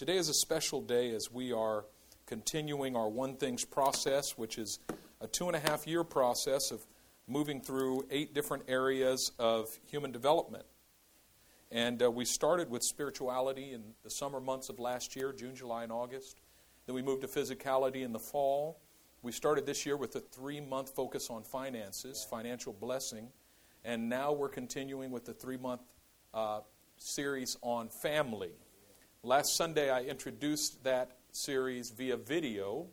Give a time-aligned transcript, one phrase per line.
[0.00, 1.84] Today is a special day as we are
[2.24, 4.78] continuing our One Things process, which is
[5.20, 6.86] a two and a half year process of
[7.28, 10.64] moving through eight different areas of human development.
[11.70, 15.82] And uh, we started with spirituality in the summer months of last year, June, July,
[15.82, 16.40] and August.
[16.86, 18.80] Then we moved to physicality in the fall.
[19.20, 23.28] We started this year with a three month focus on finances, financial blessing.
[23.84, 25.82] And now we're continuing with the three month
[26.32, 26.60] uh,
[26.96, 28.52] series on family.
[29.22, 32.86] Last Sunday, I introduced that series via video,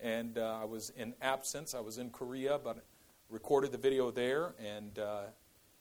[0.00, 1.76] and uh, I was in absence.
[1.76, 2.84] I was in Korea, but
[3.28, 5.20] recorded the video there and uh,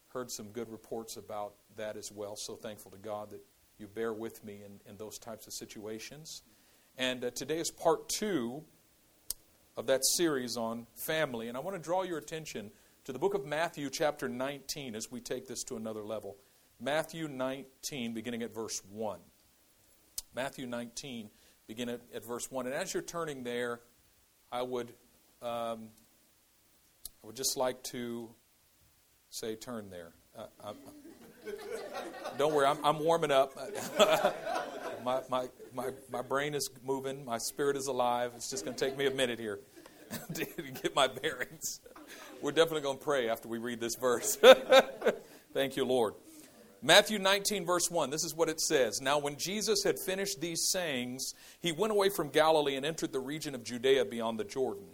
[0.10, 2.36] heard some good reports about that as well.
[2.36, 3.44] So thankful to God that
[3.80, 6.44] you bear with me in, in those types of situations.
[7.00, 8.62] And uh, today is part two
[9.76, 11.48] of that series on family.
[11.48, 12.70] And I want to draw your attention
[13.06, 16.38] to the book of Matthew, chapter 19, as we take this to another level.
[16.80, 19.20] Matthew 19, beginning at verse 1.
[20.36, 21.30] Matthew 19,
[21.68, 22.66] begin at, at verse 1.
[22.66, 23.82] And as you're turning there,
[24.52, 24.90] I would,
[25.42, 25.90] um,
[27.24, 28.30] I would just like to
[29.30, 30.14] say, turn there.
[30.38, 30.74] Uh,
[32.38, 33.54] don't worry, I'm, I'm warming up.
[35.04, 38.32] my, my, my, my brain is moving, my spirit is alive.
[38.36, 39.60] It's just going to take me a minute here
[40.34, 40.46] to
[40.82, 41.82] get my bearings.
[42.42, 44.38] We're definitely going to pray after we read this verse.
[45.54, 46.14] Thank you, Lord.
[46.82, 49.02] Matthew 19, verse 1, this is what it says.
[49.02, 53.20] Now, when Jesus had finished these sayings, he went away from Galilee and entered the
[53.20, 54.88] region of Judea beyond the Jordan.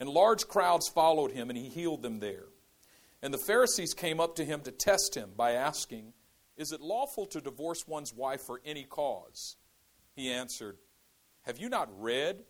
[0.00, 2.46] And large crowds followed him, and he healed them there.
[3.22, 6.14] And the Pharisees came up to him to test him by asking,
[6.56, 9.56] Is it lawful to divorce one's wife for any cause?
[10.14, 10.78] He answered,
[11.42, 12.44] Have you not read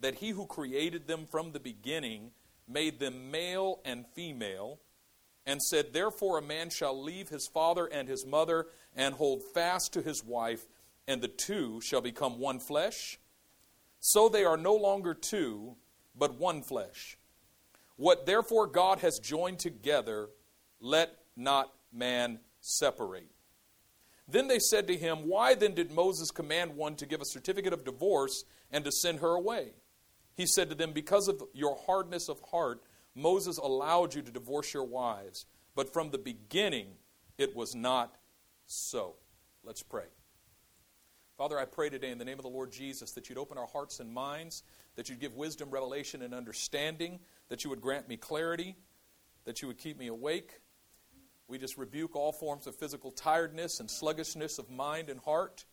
[0.00, 2.30] that he who created them from the beginning
[2.66, 4.78] made them male and female?
[5.46, 9.92] And said, Therefore a man shall leave his father and his mother and hold fast
[9.94, 10.66] to his wife,
[11.06, 13.18] and the two shall become one flesh.
[13.98, 15.76] So they are no longer two,
[16.14, 17.16] but one flesh.
[17.96, 20.30] What therefore God has joined together,
[20.80, 23.30] let not man separate.
[24.26, 27.72] Then they said to him, Why then did Moses command one to give a certificate
[27.72, 29.72] of divorce and to send her away?
[30.34, 32.80] He said to them, Because of your hardness of heart,
[33.14, 36.88] Moses allowed you to divorce your wives, but from the beginning
[37.38, 38.16] it was not
[38.66, 39.16] so.
[39.64, 40.06] Let's pray.
[41.36, 43.66] Father, I pray today in the name of the Lord Jesus that you'd open our
[43.66, 44.62] hearts and minds,
[44.96, 48.76] that you'd give wisdom, revelation, and understanding, that you would grant me clarity,
[49.46, 50.60] that you would keep me awake.
[51.48, 55.64] We just rebuke all forms of physical tiredness and sluggishness of mind and heart,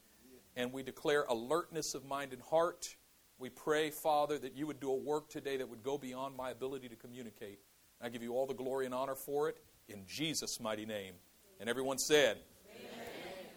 [0.55, 2.95] and we declare alertness of mind and heart
[3.39, 6.49] we pray, Father, that you would do a work today that would go beyond my
[6.49, 7.59] ability to communicate.
[8.01, 11.13] I give you all the glory and honor for it in Jesus' mighty name.
[11.59, 12.37] And everyone said,
[12.69, 13.05] Amen.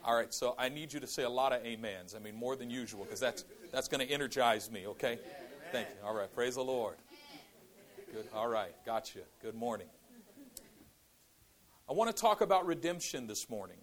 [0.05, 2.15] All right, so I need you to say a lot of amens.
[2.15, 5.19] I mean, more than usual, because that's, that's going to energize me, okay?
[5.73, 6.07] Thank you.
[6.07, 6.97] All right, praise the Lord.
[8.13, 8.27] Good.
[8.35, 9.21] All right, gotcha.
[9.41, 9.87] Good morning.
[11.89, 13.79] I want to talk about redemption this morning.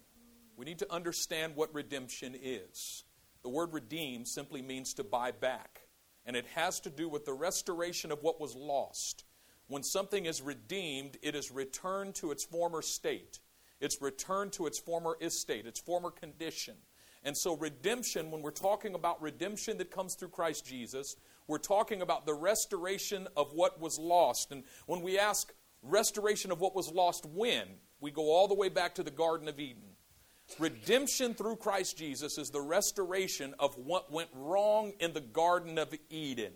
[0.56, 3.04] We need to understand what redemption is.
[3.42, 5.87] The word redeem simply means to buy back
[6.28, 9.24] and it has to do with the restoration of what was lost.
[9.66, 13.40] When something is redeemed, it is returned to its former state.
[13.80, 16.74] It's returned to its former estate, its former condition.
[17.24, 22.02] And so, redemption, when we're talking about redemption that comes through Christ Jesus, we're talking
[22.02, 24.52] about the restoration of what was lost.
[24.52, 25.50] And when we ask
[25.82, 27.66] restoration of what was lost, when?
[28.00, 29.87] We go all the way back to the Garden of Eden.
[30.58, 35.94] Redemption through Christ Jesus is the restoration of what went wrong in the Garden of
[36.10, 36.52] Eden.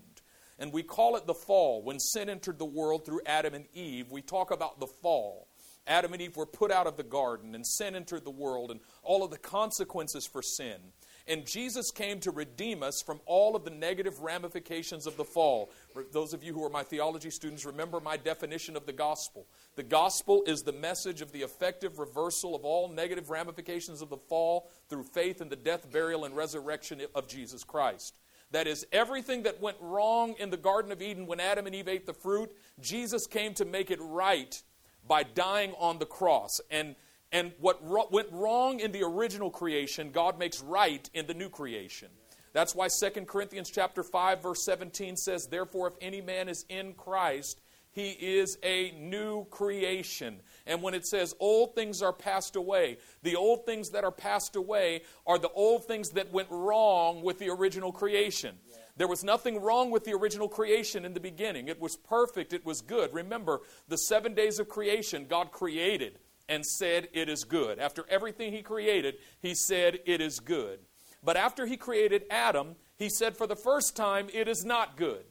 [0.58, 1.82] And we call it the fall.
[1.82, 5.48] When sin entered the world through Adam and Eve, we talk about the fall.
[5.86, 8.80] Adam and Eve were put out of the garden, and sin entered the world, and
[9.02, 10.78] all of the consequences for sin.
[11.28, 15.70] And Jesus came to redeem us from all of the negative ramifications of the fall.
[16.12, 19.46] Those of you who are my theology students, remember my definition of the gospel.
[19.76, 24.16] The gospel is the message of the effective reversal of all negative ramifications of the
[24.16, 28.18] fall through faith in the death, burial, and resurrection of Jesus Christ.
[28.50, 31.88] That is, everything that went wrong in the Garden of Eden when Adam and Eve
[31.88, 34.62] ate the fruit, Jesus came to make it right
[35.08, 36.60] by dying on the cross.
[36.70, 36.94] And
[37.32, 41.48] and what ro- went wrong in the original creation, God makes right in the new
[41.48, 42.08] creation.
[42.52, 46.92] That's why 2 Corinthians chapter 5 verse 17 says, "Therefore if any man is in
[46.92, 52.98] Christ, he is a new creation." And when it says old things are passed away,
[53.22, 57.38] the old things that are passed away are the old things that went wrong with
[57.38, 58.60] the original creation.
[58.96, 61.68] There was nothing wrong with the original creation in the beginning.
[61.68, 63.14] It was perfect, it was good.
[63.14, 66.18] Remember, the 7 days of creation God created
[66.48, 67.78] and said, It is good.
[67.78, 70.80] After everything he created, he said, It is good.
[71.22, 75.24] But after he created Adam, he said for the first time, it is not good.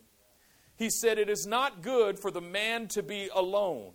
[0.78, 3.92] He said, It is not good for the man to be alone.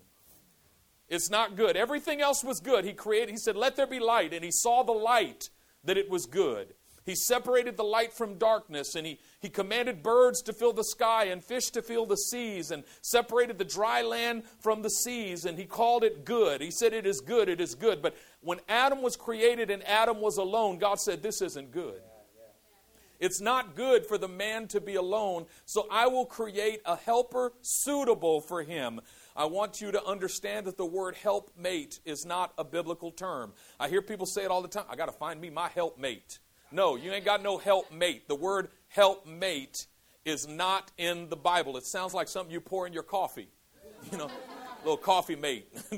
[1.09, 1.77] It's not good.
[1.77, 2.85] Everything else was good.
[2.85, 4.33] He created, he said, Let there be light.
[4.33, 5.51] And he saw the light
[5.85, 6.75] that it was good.
[7.07, 11.27] He separated the light from darkness, and he, he commanded birds to fill the sky
[11.27, 15.57] and fish to fill the seas, and separated the dry land from the seas, and
[15.57, 16.61] he called it good.
[16.61, 18.03] He said, It is good, it is good.
[18.03, 22.03] But when Adam was created and Adam was alone, God said, This isn't good.
[23.21, 27.53] It's not good for the man to be alone, so I will create a helper
[27.63, 29.01] suitable for him.
[29.37, 33.53] I want you to understand that the word helpmate is not a biblical term.
[33.79, 36.41] I hear people say it all the time I got to find me my helpmate.
[36.73, 38.29] No, you ain't got no helpmate.
[38.29, 39.87] The word helpmate
[40.25, 41.77] is not in the Bible.
[41.77, 43.49] It sounds like something you pour in your coffee.
[44.11, 44.31] You know,
[44.85, 45.69] little coffee mate.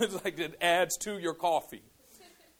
[0.00, 1.82] it's like it adds to your coffee.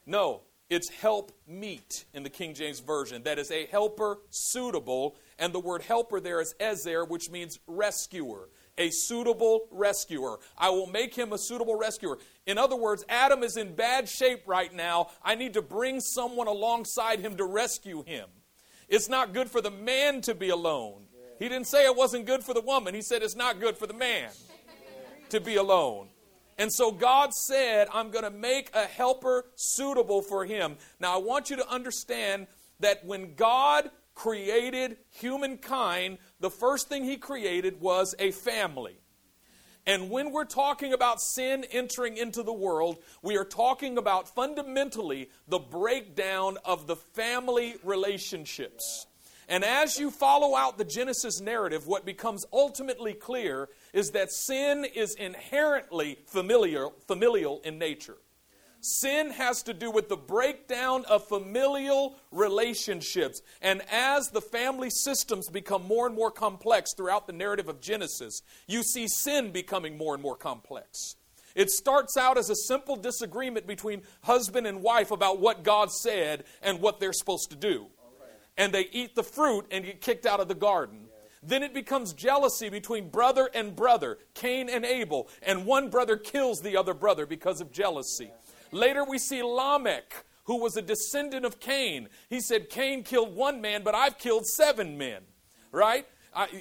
[0.07, 3.23] No, it's help meet in the King James Version.
[3.25, 8.49] That is a helper suitable, and the word helper there is ezer, which means rescuer
[8.83, 10.39] a suitable rescuer.
[10.59, 12.19] I will make him a suitable rescuer.
[12.47, 15.09] In other words, Adam is in bad shape right now.
[15.23, 18.29] I need to bring someone alongside him to rescue him.
[18.89, 21.05] It's not good for the man to be alone.
[21.39, 23.87] He didn't say it wasn't good for the woman, he said it's not good for
[23.87, 24.31] the man
[25.31, 26.09] to be alone.
[26.59, 30.77] And so God said, I'm going to make a helper suitable for him.
[31.01, 32.47] Now, I want you to understand
[32.81, 38.99] that when God created humankind, the first thing he created was a family.
[39.87, 45.29] And when we're talking about sin entering into the world, we are talking about fundamentally
[45.49, 49.07] the breakdown of the family relationships.
[49.49, 54.85] And as you follow out the Genesis narrative, what becomes ultimately clear is that sin
[54.85, 58.19] is inherently familial, familial in nature.
[58.85, 63.41] Sin has to do with the breakdown of familial relationships.
[63.61, 68.43] And as the family systems become more and more complex throughout the narrative of Genesis,
[68.67, 71.15] you see sin becoming more and more complex.
[71.55, 76.43] It starts out as a simple disagreement between husband and wife about what God said
[76.61, 77.87] and what they're supposed to do.
[78.57, 81.07] And they eat the fruit and get kicked out of the garden.
[81.41, 86.61] Then it becomes jealousy between brother and brother, Cain and Abel, and one brother kills
[86.61, 88.31] the other brother because of jealousy.
[88.73, 92.09] Later, we see Lamech, who was a descendant of Cain.
[92.29, 95.23] He said, Cain killed one man, but I've killed seven men,
[95.71, 96.07] right?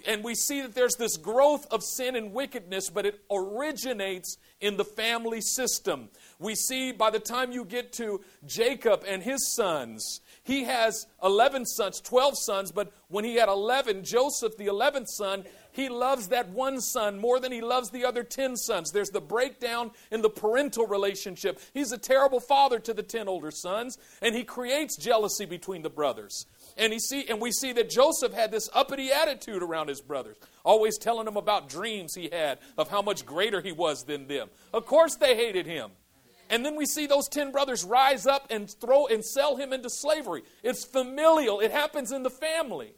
[0.06, 4.78] and we see that there's this growth of sin and wickedness, but it originates in
[4.78, 6.10] the family system.
[6.40, 11.66] We see by the time you get to Jacob and his sons, he has 11
[11.66, 16.50] sons, 12 sons, but when he had 11, Joseph, the 11th son, he loves that
[16.50, 18.92] one son more than he loves the other 10 sons.
[18.92, 21.60] There's the breakdown in the parental relationship.
[21.74, 25.90] He's a terrible father to the 10 older sons, and he creates jealousy between the
[25.90, 26.46] brothers.
[26.78, 30.38] And, he see, and we see that Joseph had this uppity attitude around his brothers,
[30.64, 34.50] always telling them about dreams he had of how much greater he was than them.
[34.74, 35.92] Of course, they hated him.
[36.50, 39.90] And then we see those 10 brothers rise up and throw and sell him into
[39.90, 40.44] slavery.
[40.64, 42.94] It's familial, it happens in the family.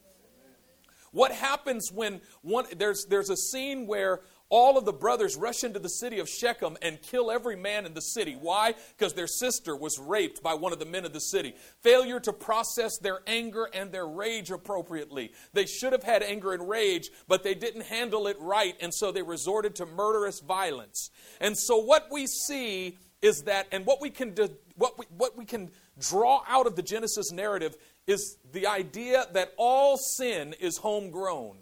[1.13, 5.79] What happens when one, there's, there's a scene where all of the brothers rush into
[5.79, 8.37] the city of Shechem and kill every man in the city.
[8.39, 8.75] Why?
[8.97, 11.55] Because their sister was raped by one of the men of the city.
[11.81, 15.31] Failure to process their anger and their rage appropriately.
[15.53, 19.11] They should have had anger and rage, but they didn't handle it right, and so
[19.11, 21.09] they resorted to murderous violence.
[21.39, 25.37] And so what we see is that, and what we can do, what we, what
[25.37, 27.75] we can draw out of the Genesis narrative
[28.07, 31.57] is the idea that all sin is homegrown.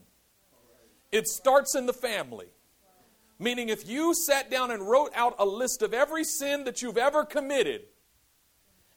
[1.11, 2.47] It starts in the family.
[3.37, 6.97] Meaning, if you sat down and wrote out a list of every sin that you've
[6.97, 7.81] ever committed,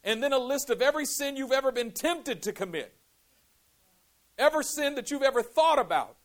[0.03, 2.95] and then a list of every sin you've ever been tempted to commit,
[4.37, 6.15] every sin that you've ever thought about,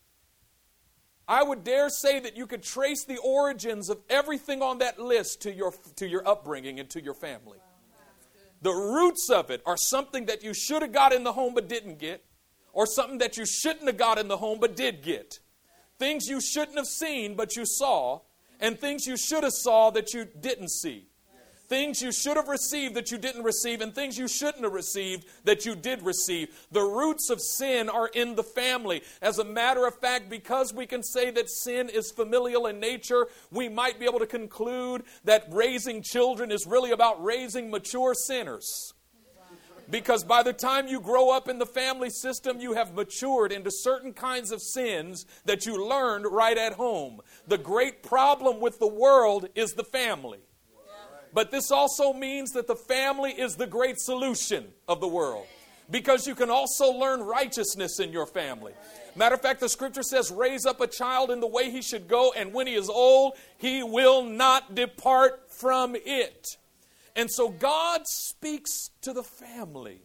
[1.26, 5.42] I would dare say that you could trace the origins of everything on that list
[5.42, 7.58] to your, to your upbringing and to your family.
[8.62, 11.68] The roots of it are something that you should have got in the home but
[11.68, 12.24] didn't get,
[12.72, 15.38] or something that you shouldn't have got in the home but did get.
[15.98, 18.20] Things you shouldn't have seen but you saw,
[18.60, 21.09] and things you should have saw that you didn't see.
[21.70, 25.24] Things you should have received that you didn't receive, and things you shouldn't have received
[25.44, 26.48] that you did receive.
[26.72, 29.02] The roots of sin are in the family.
[29.22, 33.28] As a matter of fact, because we can say that sin is familial in nature,
[33.52, 38.92] we might be able to conclude that raising children is really about raising mature sinners.
[39.88, 43.70] Because by the time you grow up in the family system, you have matured into
[43.70, 47.20] certain kinds of sins that you learned right at home.
[47.46, 50.40] The great problem with the world is the family.
[51.32, 55.46] But this also means that the family is the great solution of the world.
[55.90, 58.72] because you can also learn righteousness in your family.
[59.16, 62.06] Matter of fact, the scripture says, raise up a child in the way he should
[62.06, 66.46] go, and when he is old, he will not depart from it.
[67.16, 70.02] And so God speaks to the family.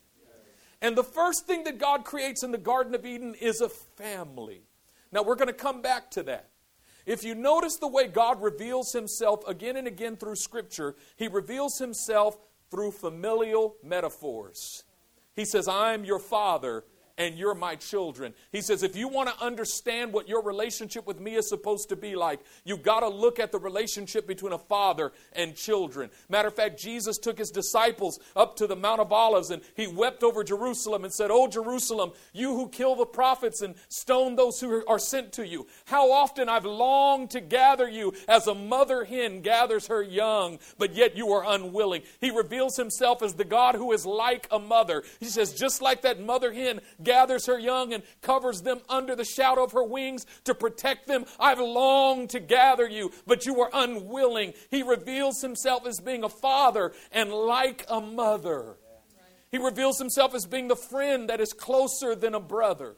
[0.82, 4.64] And the first thing that God creates in the Garden of Eden is a family.
[5.12, 6.50] Now, we're going to come back to that.
[7.06, 11.78] If you notice the way God reveals himself again and again through Scripture, he reveals
[11.78, 12.38] himself
[12.72, 14.84] through familial metaphors.
[15.36, 16.84] He says, I'm your father
[17.18, 18.34] and you're my children.
[18.52, 21.96] He says, if you want to understand what your relationship with me is supposed to
[21.96, 26.10] be like, you've got to look at the relationship between a father and children.
[26.30, 29.88] Matter of fact, Jesus took his disciples up to the Mount of Olives and he
[29.88, 34.60] wept over Jerusalem and said, Oh, Jerusalem, you who kill the prophets and stone those
[34.60, 39.06] who are sent to you, how often I've longed to gather you as a mother
[39.06, 42.02] hen gathers her young, but yet you are unwilling.
[42.20, 45.04] He reveals himself as the God who is like a mother.
[45.20, 49.24] He says, just like that mother hen gathers her young and covers them under the
[49.24, 51.26] shadow of her wings to protect them.
[51.40, 54.54] I've longed to gather you, but you were unwilling.
[54.70, 58.78] He reveals himself as being a father and like a mother.
[59.52, 62.96] He reveals himself as being the friend that is closer than a brother.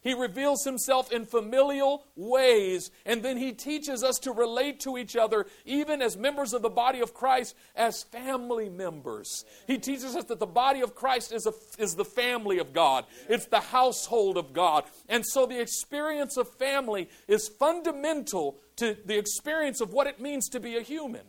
[0.00, 5.16] He reveals himself in familial ways, and then he teaches us to relate to each
[5.16, 9.44] other, even as members of the body of Christ, as family members.
[9.66, 11.52] He teaches us that the body of Christ is, a,
[11.82, 14.84] is the family of God, it's the household of God.
[15.08, 20.48] And so the experience of family is fundamental to the experience of what it means
[20.50, 21.26] to be a human.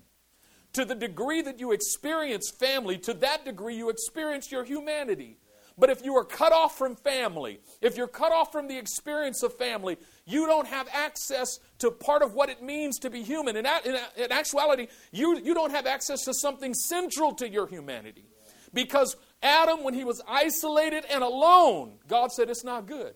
[0.74, 5.38] To the degree that you experience family, to that degree you experience your humanity.
[5.80, 9.44] But if you are cut off from family, if you're cut off from the experience
[9.44, 13.56] of family, you don't have access to part of what it means to be human.
[13.56, 18.26] In, in, in actuality, you, you don't have access to something central to your humanity.
[18.74, 23.16] Because Adam, when he was isolated and alone, God said it's not good.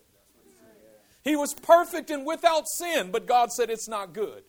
[1.24, 4.44] He was perfect and without sin, but God said it's not good.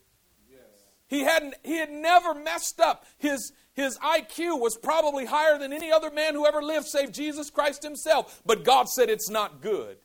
[1.07, 3.05] He, hadn't, he had never messed up.
[3.19, 7.51] His, his IQ was probably higher than any other man who ever lived, save Jesus
[7.51, 8.41] Christ himself.
[8.47, 9.99] But God said it's not good.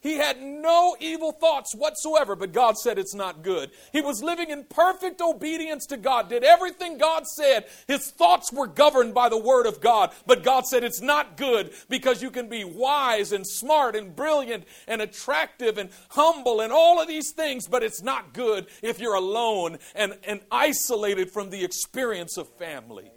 [0.00, 3.70] He had no evil thoughts whatsoever, but God said it's not good.
[3.92, 7.66] He was living in perfect obedience to God, did everything God said.
[7.86, 11.72] His thoughts were governed by the Word of God, but God said it's not good
[11.90, 17.00] because you can be wise and smart and brilliant and attractive and humble and all
[17.00, 21.62] of these things, but it's not good if you're alone and, and isolated from the
[21.62, 23.10] experience of family.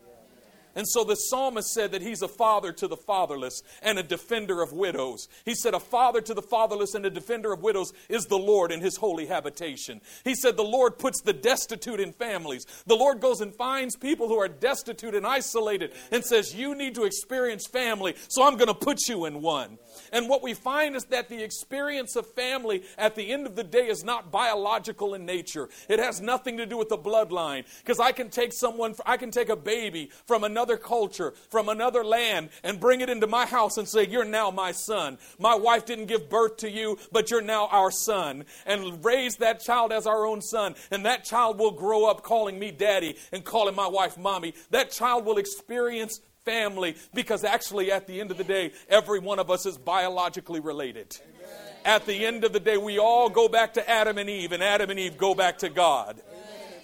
[0.75, 4.62] And so the psalmist said that he's a father to the fatherless and a defender
[4.62, 5.27] of widows.
[5.46, 8.72] He said, A father to the fatherless and a defender of widows is the Lord
[8.72, 10.01] in his holy habitation.
[10.24, 12.65] He said, The Lord puts the destitute in families.
[12.88, 16.96] The Lord goes and finds people who are destitute and isolated and says, You need
[16.96, 19.77] to experience family, so I'm going to put you in one.
[20.12, 23.63] And what we find is that the experience of family at the end of the
[23.63, 25.70] day is not biological in nature.
[25.88, 27.65] It has nothing to do with the bloodline.
[27.80, 32.03] Because I can take someone, I can take a baby from another culture, from another
[32.03, 35.17] land, and bring it into my house and say, You're now my son.
[35.39, 38.46] My wife didn't give birth to you, but you're now our son.
[38.65, 40.75] And raise that child as our own son.
[40.91, 44.53] And that child will grow up calling me daddy and calling my wife mommy.
[44.72, 49.39] That child will experience family because actually, at the end of the day, every one
[49.39, 51.17] of us is biologically related.
[51.86, 54.63] At the end of the day, we all go back to Adam and Eve, and
[54.63, 56.22] Adam and Eve go back to God.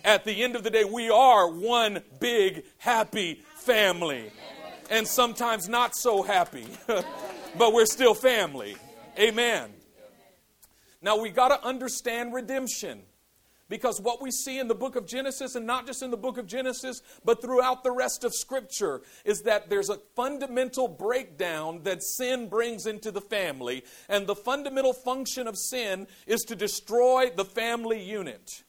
[0.03, 4.31] At the end of the day, we are one big, happy family.
[4.89, 8.75] And sometimes not so happy, but we're still family.
[9.19, 9.69] Amen.
[11.01, 13.03] Now, we got to understand redemption.
[13.69, 16.39] Because what we see in the book of Genesis, and not just in the book
[16.39, 22.01] of Genesis, but throughout the rest of Scripture, is that there's a fundamental breakdown that
[22.01, 23.83] sin brings into the family.
[24.09, 28.63] And the fundamental function of sin is to destroy the family unit.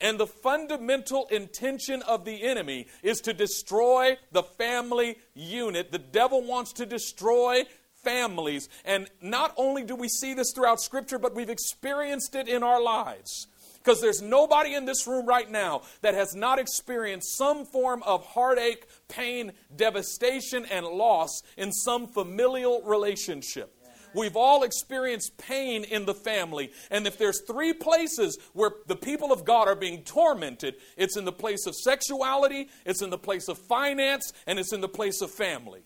[0.00, 5.92] And the fundamental intention of the enemy is to destroy the family unit.
[5.92, 7.64] The devil wants to destroy
[8.02, 8.68] families.
[8.84, 12.82] And not only do we see this throughout Scripture, but we've experienced it in our
[12.82, 13.46] lives.
[13.82, 18.24] Because there's nobody in this room right now that has not experienced some form of
[18.26, 23.74] heartache, pain, devastation, and loss in some familial relationship.
[24.14, 26.72] We've all experienced pain in the family.
[26.90, 31.24] And if there's three places where the people of God are being tormented, it's in
[31.24, 35.20] the place of sexuality, it's in the place of finance, and it's in the place
[35.20, 35.82] of family.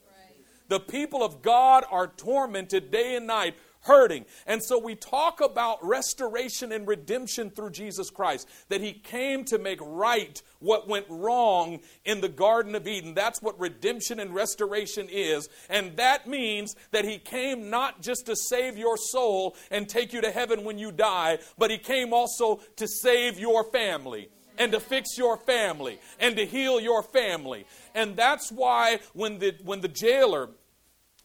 [0.68, 3.54] The people of God are tormented day and night
[3.84, 4.24] hurting.
[4.46, 9.58] And so we talk about restoration and redemption through Jesus Christ, that He came to
[9.58, 13.14] make right what went wrong in the Garden of Eden.
[13.14, 15.48] That's what redemption and restoration is.
[15.68, 20.20] And that means that He came not just to save your soul and take you
[20.22, 24.28] to heaven when you die, but He came also to save your family
[24.58, 27.66] and to fix your family and to heal your family.
[27.94, 30.50] And that's why when the when the jailer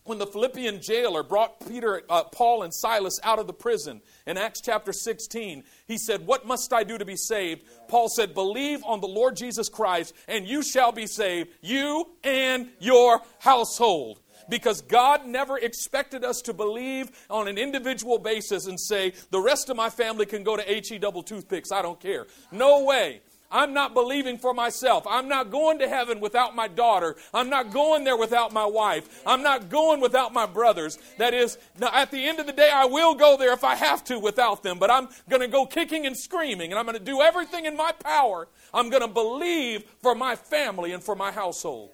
[0.03, 4.37] when the Philippian jailer brought Peter, uh, Paul, and Silas out of the prison in
[4.37, 7.63] Acts chapter 16, he said, What must I do to be saved?
[7.87, 12.69] Paul said, Believe on the Lord Jesus Christ, and you shall be saved, you and
[12.79, 14.19] your household.
[14.49, 19.69] Because God never expected us to believe on an individual basis and say, The rest
[19.69, 21.71] of my family can go to HE double toothpicks.
[21.71, 22.25] I don't care.
[22.51, 23.21] No way.
[23.51, 25.05] I'm not believing for myself.
[25.09, 27.15] I'm not going to heaven without my daughter.
[27.33, 29.21] I'm not going there without my wife.
[29.25, 30.99] I'm not going without my brothers.
[31.17, 34.03] That is, at the end of the day, I will go there if I have
[34.05, 37.03] to without them, but I'm going to go kicking and screaming, and I'm going to
[37.03, 38.47] do everything in my power.
[38.71, 41.89] I'm going to believe for my family and for my household.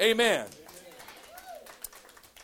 [0.00, 0.46] Amen.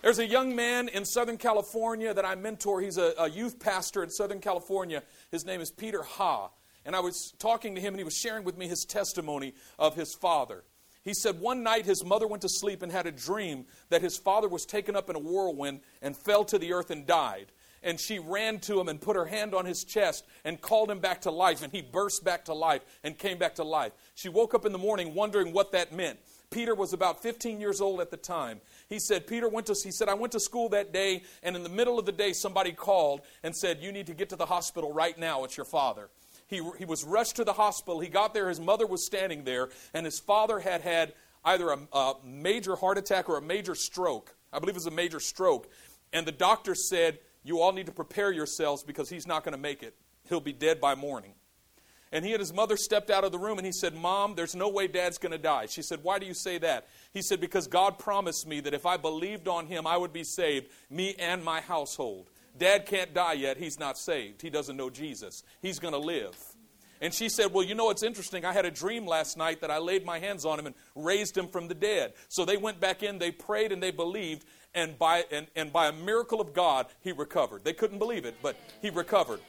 [0.03, 2.83] There's a young man in Southern California that I mentor.
[2.83, 5.03] He's a, a youth pastor in Southern California.
[5.31, 6.51] His name is Peter Ha.
[6.85, 9.95] And I was talking to him, and he was sharing with me his testimony of
[9.95, 10.65] his father.
[11.05, 14.17] He said one night his mother went to sleep and had a dream that his
[14.17, 17.53] father was taken up in a whirlwind and fell to the earth and died.
[17.83, 21.01] And she ran to him and put her hand on his chest and called him
[21.01, 21.63] back to life.
[21.63, 23.93] And he burst back to life and came back to life.
[24.15, 26.19] She woke up in the morning wondering what that meant.
[26.51, 28.63] Peter was about 15 years old at the time.
[28.89, 31.63] He said, Peter went to, he said, I went to school that day, and in
[31.63, 34.47] the middle of the day, somebody called and said, You need to get to the
[34.47, 35.45] hospital right now.
[35.45, 36.09] It's your father.
[36.47, 38.01] He, he was rushed to the hospital.
[38.01, 41.79] He got there, his mother was standing there, and his father had had either a,
[41.93, 44.35] a major heart attack or a major stroke.
[44.53, 45.69] I believe it was a major stroke.
[46.13, 49.61] And the doctor said, You all need to prepare yourselves because he's not going to
[49.61, 49.95] make it.
[50.29, 51.35] He'll be dead by morning.
[52.13, 54.55] And he and his mother stepped out of the room and he said, Mom, there's
[54.55, 55.67] no way dad's going to die.
[55.67, 56.87] She said, Why do you say that?
[57.13, 60.23] He said, Because God promised me that if I believed on him, I would be
[60.23, 62.31] saved, me and my household.
[62.57, 63.57] Dad can't die yet.
[63.57, 64.43] He's not saved.
[64.43, 65.43] He doesn't know Jesus.
[65.61, 66.37] He's going to live.
[67.01, 68.45] And she said, Well, you know, it's interesting.
[68.45, 71.37] I had a dream last night that I laid my hands on him and raised
[71.37, 72.15] him from the dead.
[72.29, 74.47] So they went back in, they prayed, and they believed.
[74.75, 77.63] And by, and, and by a miracle of God, he recovered.
[77.63, 79.41] They couldn't believe it, but he recovered.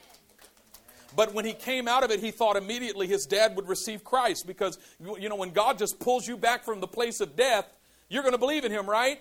[1.16, 4.46] But when he came out of it, he thought immediately his dad would receive Christ
[4.46, 4.78] because,
[5.18, 7.66] you know, when God just pulls you back from the place of death,
[8.08, 9.20] you're going to believe in him, right?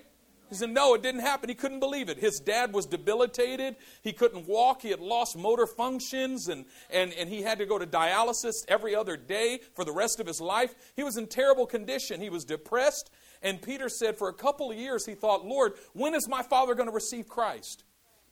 [0.49, 1.49] He said, No, it didn't happen.
[1.49, 2.17] He couldn't believe it.
[2.17, 3.75] His dad was debilitated.
[4.01, 4.81] He couldn't walk.
[4.81, 8.95] He had lost motor functions, and, and, and he had to go to dialysis every
[8.95, 10.75] other day for the rest of his life.
[10.95, 12.21] He was in terrible condition.
[12.21, 13.09] He was depressed.
[13.41, 16.75] And Peter said, For a couple of years, he thought, Lord, when is my father
[16.75, 17.83] going to receive Christ?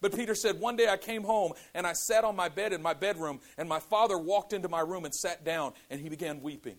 [0.02, 2.82] But Peter said, One day I came home and I sat on my bed in
[2.82, 6.41] my bedroom, and my father walked into my room and sat down, and he began
[6.41, 6.78] weeping.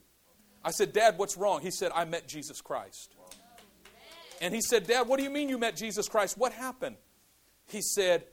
[0.65, 1.61] I said, Dad, what's wrong?
[1.61, 3.15] He said, I met Jesus Christ.
[4.41, 6.37] And he said, Dad, what do you mean you met Jesus Christ?
[6.37, 6.97] What happened?
[7.67, 8.25] He said,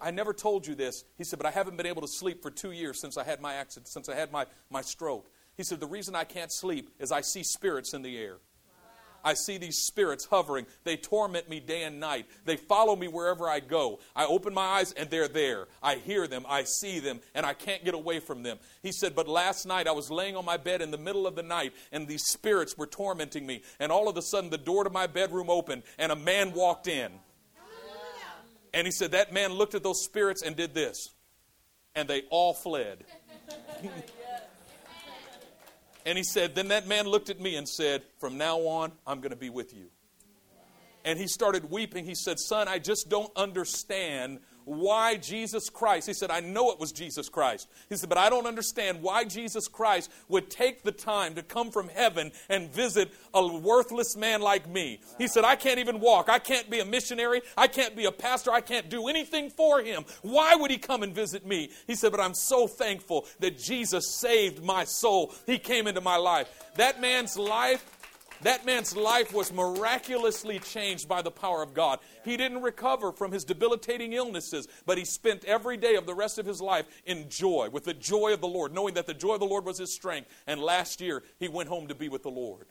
[0.00, 1.04] I never told you this.
[1.16, 3.40] He said, but I haven't been able to sleep for two years since I had
[3.40, 5.30] my accident, since I had my, my stroke.
[5.56, 8.38] He said, the reason I can't sleep is I see spirits in the air.
[9.24, 10.66] I see these spirits hovering.
[10.84, 12.26] They torment me day and night.
[12.44, 14.00] They follow me wherever I go.
[14.14, 15.68] I open my eyes and they're there.
[15.82, 18.58] I hear them, I see them, and I can't get away from them.
[18.82, 21.36] He said, But last night I was laying on my bed in the middle of
[21.36, 23.62] the night and these spirits were tormenting me.
[23.78, 26.88] And all of a sudden the door to my bedroom opened and a man walked
[26.88, 27.12] in.
[28.74, 31.10] And he said, That man looked at those spirits and did this.
[31.94, 33.04] And they all fled.
[36.04, 39.20] And he said, Then that man looked at me and said, From now on, I'm
[39.20, 39.86] going to be with you.
[41.04, 42.04] And he started weeping.
[42.04, 46.80] He said, Son, I just don't understand why Jesus Christ, he said, I know it
[46.80, 47.68] was Jesus Christ.
[47.88, 51.70] He said, but I don't understand why Jesus Christ would take the time to come
[51.70, 55.00] from heaven and visit a worthless man like me.
[55.18, 56.28] He said, I can't even walk.
[56.28, 57.42] I can't be a missionary.
[57.56, 58.52] I can't be a pastor.
[58.52, 60.04] I can't do anything for him.
[60.22, 61.70] Why would he come and visit me?
[61.86, 65.34] He said, but I'm so thankful that Jesus saved my soul.
[65.46, 66.48] He came into my life.
[66.76, 67.84] That man's life
[68.42, 72.00] that man's life was miraculously changed by the power of God.
[72.24, 76.38] He didn't recover from his debilitating illnesses, but he spent every day of the rest
[76.38, 79.34] of his life in joy, with the joy of the Lord, knowing that the joy
[79.34, 80.28] of the Lord was his strength.
[80.46, 82.66] And last year, he went home to be with the Lord.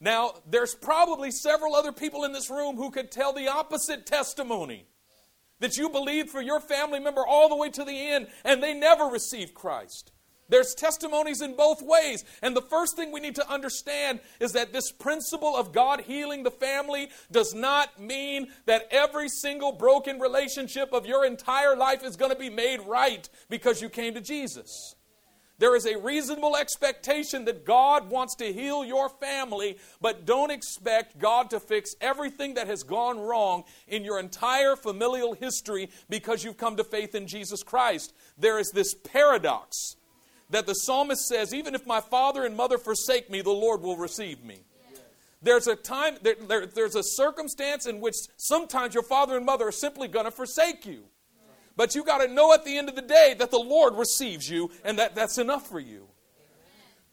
[0.00, 4.86] Now, there's probably several other people in this room who could tell the opposite testimony
[5.60, 8.74] that you believed for your family member all the way to the end and they
[8.74, 10.12] never received Christ.
[10.48, 12.24] There's testimonies in both ways.
[12.42, 16.42] And the first thing we need to understand is that this principle of God healing
[16.42, 22.16] the family does not mean that every single broken relationship of your entire life is
[22.16, 24.94] going to be made right because you came to Jesus.
[25.58, 31.18] There is a reasonable expectation that God wants to heal your family, but don't expect
[31.18, 36.58] God to fix everything that has gone wrong in your entire familial history because you've
[36.58, 38.12] come to faith in Jesus Christ.
[38.36, 39.94] There is this paradox
[40.54, 43.96] that the psalmist says, Even if my father and mother forsake me, the Lord will
[43.96, 44.60] receive me.
[45.42, 49.68] There's a time, there, there, there's a circumstance in which sometimes your father and mother
[49.68, 51.04] are simply going to forsake you.
[51.76, 54.48] But you got to know at the end of the day that the Lord receives
[54.48, 56.06] you and that that's enough for you.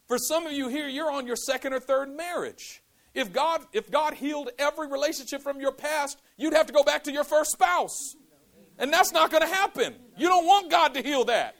[0.06, 2.82] For some of you here, you're on your second or third marriage.
[3.12, 7.04] If God, if God healed every relationship from your past, you'd have to go back
[7.04, 8.16] to your first spouse.
[8.78, 9.96] And that's not going to happen.
[10.16, 11.56] You don't want God to heal that.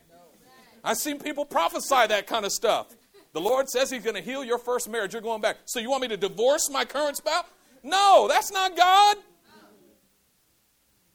[0.85, 2.95] I've seen people prophesy that kind of stuff.
[3.33, 5.13] The Lord says He's going to heal your first marriage.
[5.13, 5.59] You're going back.
[5.65, 7.45] So you want me to divorce my current spouse?
[7.83, 9.17] No, that's not God.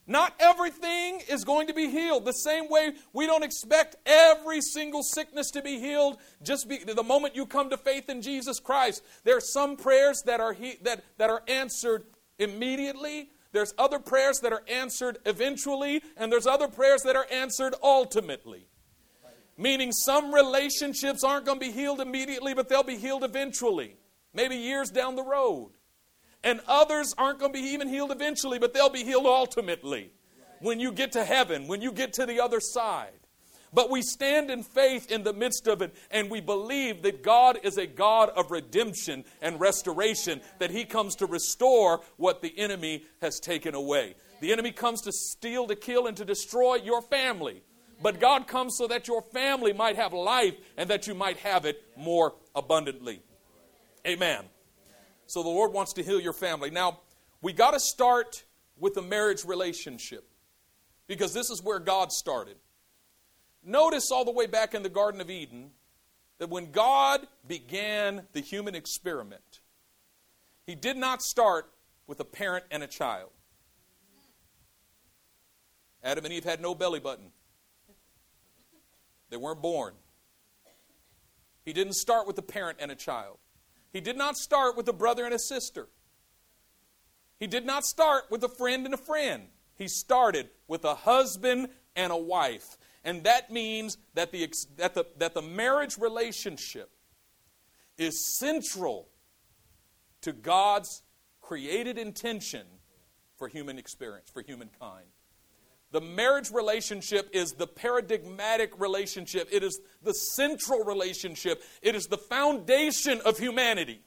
[0.10, 2.24] Not everything is going to be healed.
[2.24, 7.04] The same way we don't expect every single sickness to be healed just be, the
[7.04, 9.04] moment you come to faith in Jesus Christ.
[9.26, 12.06] There are some prayers that are, he, that, that are answered
[12.40, 13.32] immediately.
[13.52, 18.68] There's other prayers that are answered eventually, and there's other prayers that are answered ultimately.
[19.58, 23.98] Meaning some relationships aren't going to be healed immediately, but they'll be healed eventually,
[24.34, 25.72] maybe years down the road.
[26.44, 30.12] And others aren't going to be even healed eventually, but they'll be healed ultimately
[30.60, 33.12] when you get to heaven, when you get to the other side.
[33.74, 37.60] But we stand in faith in the midst of it, and we believe that God
[37.64, 43.04] is a God of redemption and restoration, that He comes to restore what the enemy
[43.22, 44.16] has taken away.
[44.40, 47.62] The enemy comes to steal, to kill, and to destroy your family.
[48.02, 51.66] But God comes so that your family might have life and that you might have
[51.66, 53.22] it more abundantly.
[54.06, 54.44] Amen.
[55.26, 56.70] So the Lord wants to heal your family.
[56.70, 57.00] Now,
[57.42, 58.44] we got to start
[58.78, 60.28] with the marriage relationship
[61.08, 62.58] because this is where God started.
[63.64, 65.72] Notice all the way back in the Garden of Eden
[66.38, 69.62] that when God began the human experiment,
[70.66, 71.70] He did not start
[72.06, 73.32] with a parent and a child.
[76.04, 77.32] Adam and Eve had no belly button,
[79.30, 79.94] they weren't born.
[81.66, 83.38] He didn't start with a parent and a child.
[83.92, 85.88] He did not start with a brother and a sister.
[87.40, 89.48] He did not start with a friend and a friend.
[89.76, 92.78] He started with a husband and a wife.
[93.04, 96.90] And that means that the, that the, that the marriage relationship
[97.98, 99.10] is central
[100.22, 101.04] to God's
[101.42, 102.66] created intention
[103.38, 105.08] for human experience, for humankind.
[105.92, 109.48] The marriage relationship is the paradigmatic relationship.
[109.52, 111.64] It is the central relationship.
[111.82, 114.02] It is the foundation of humanity.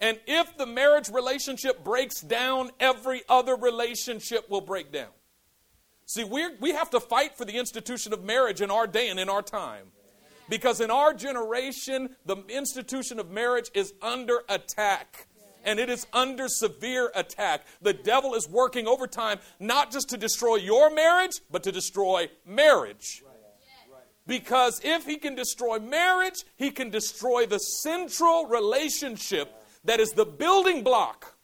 [0.00, 5.10] And if the marriage relationship breaks down, every other relationship will break down.
[6.06, 9.20] See, we we have to fight for the institution of marriage in our day and
[9.20, 9.86] in our time.
[10.48, 15.28] Because in our generation, the institution of marriage is under attack
[15.64, 17.66] and it is under severe attack.
[17.80, 23.22] The devil is working overtime not just to destroy your marriage, but to destroy marriage.
[24.26, 29.52] Because if he can destroy marriage, he can destroy the central relationship
[29.84, 31.34] that is the building block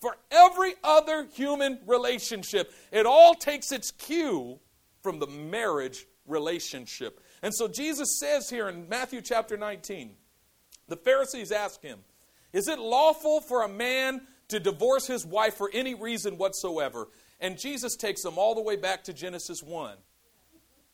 [0.00, 2.72] for every other human relationship.
[2.92, 4.58] It all takes its cue
[5.02, 7.20] from the marriage relationship.
[7.42, 10.10] And so Jesus says here in Matthew chapter 19,
[10.88, 12.00] the Pharisees ask him,
[12.52, 17.08] is it lawful for a man to divorce his wife for any reason whatsoever?
[17.40, 19.96] And Jesus takes them all the way back to Genesis 1.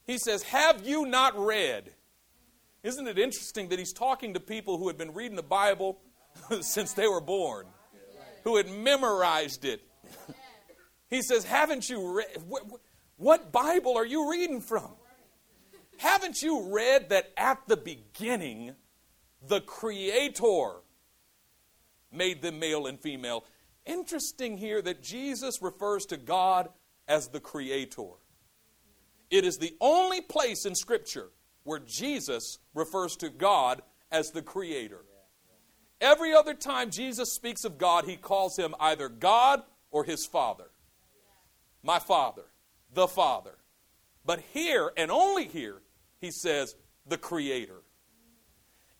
[0.05, 1.93] He says, Have you not read?
[2.83, 6.01] Isn't it interesting that he's talking to people who had been reading the Bible
[6.61, 7.67] since they were born,
[8.43, 9.81] who had memorized it?
[11.09, 12.27] he says, Haven't you read?
[13.17, 14.91] What Bible are you reading from?
[15.97, 18.75] Haven't you read that at the beginning,
[19.47, 20.83] the Creator
[22.15, 23.45] made them male and female.
[23.87, 26.69] Interesting here that Jesus refers to God
[27.07, 28.13] as the creator.
[29.31, 31.29] It is the only place in Scripture
[31.65, 35.05] where Jesus refers to God as the creator.
[36.01, 40.71] Every other time Jesus speaks of God, he calls him either God or his Father.
[41.83, 42.45] My Father,
[42.93, 43.57] the Father.
[44.25, 45.83] But here, and only here,
[46.21, 47.83] he says the Creator.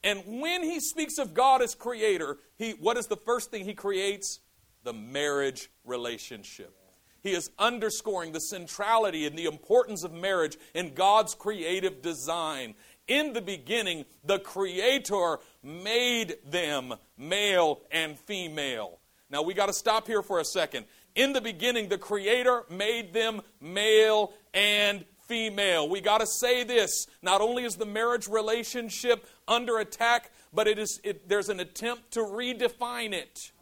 [0.05, 3.75] And when he speaks of God as creator, he, what is the first thing he
[3.75, 4.39] creates?
[4.85, 6.77] The marriage relationship.
[7.23, 12.75] He is underscoring the centrality and the importance of marriage in God's creative design.
[13.09, 18.99] In the beginning, the Creator made them male and female.
[19.31, 20.85] Now we got to stop here for a second.
[21.15, 25.89] In the beginning, the Creator made them male and female.
[25.89, 27.07] We got to say this.
[27.23, 32.13] Not only is the marriage relationship under attack, but it is, it, there's an attempt
[32.13, 33.53] to redefine it.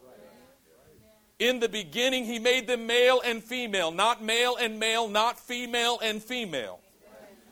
[1.39, 5.99] In the beginning, he made them male and female, not male and male, not female
[6.01, 6.79] and female.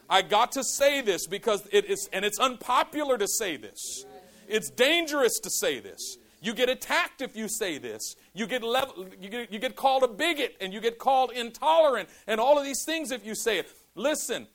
[0.09, 4.05] I got to say this because it is, and it's unpopular to say this.
[4.49, 6.19] It's dangerous to say this.
[6.43, 8.17] You get attacked if you say this.
[8.33, 12.09] You get, level, you, get, you get called a bigot and you get called intolerant
[12.27, 13.69] and all of these things if you say it.
[13.95, 14.47] Listen,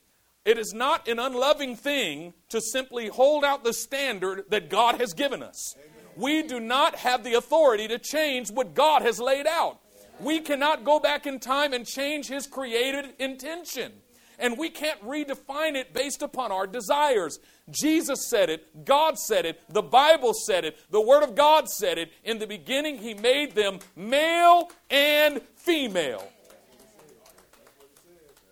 [0.44, 5.12] it is not an unloving thing to simply hold out the standard that God has
[5.12, 5.74] given us.
[6.16, 9.80] We do not have the authority to change what God has laid out.
[10.20, 13.92] We cannot go back in time and change His created intention.
[14.38, 17.38] And we can't redefine it based upon our desires.
[17.70, 21.98] Jesus said it, God said it, the Bible said it, the Word of God said
[21.98, 22.12] it.
[22.22, 26.28] In the beginning, He made them male and female.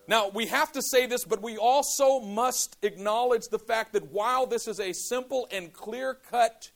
[0.07, 4.45] Now, we have to say this, but we also must acknowledge the fact that while
[4.45, 6.69] this is a simple and clear cut,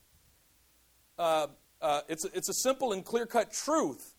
[1.18, 1.48] uh,
[1.82, 4.15] uh, it's, it's a simple and clear cut truth,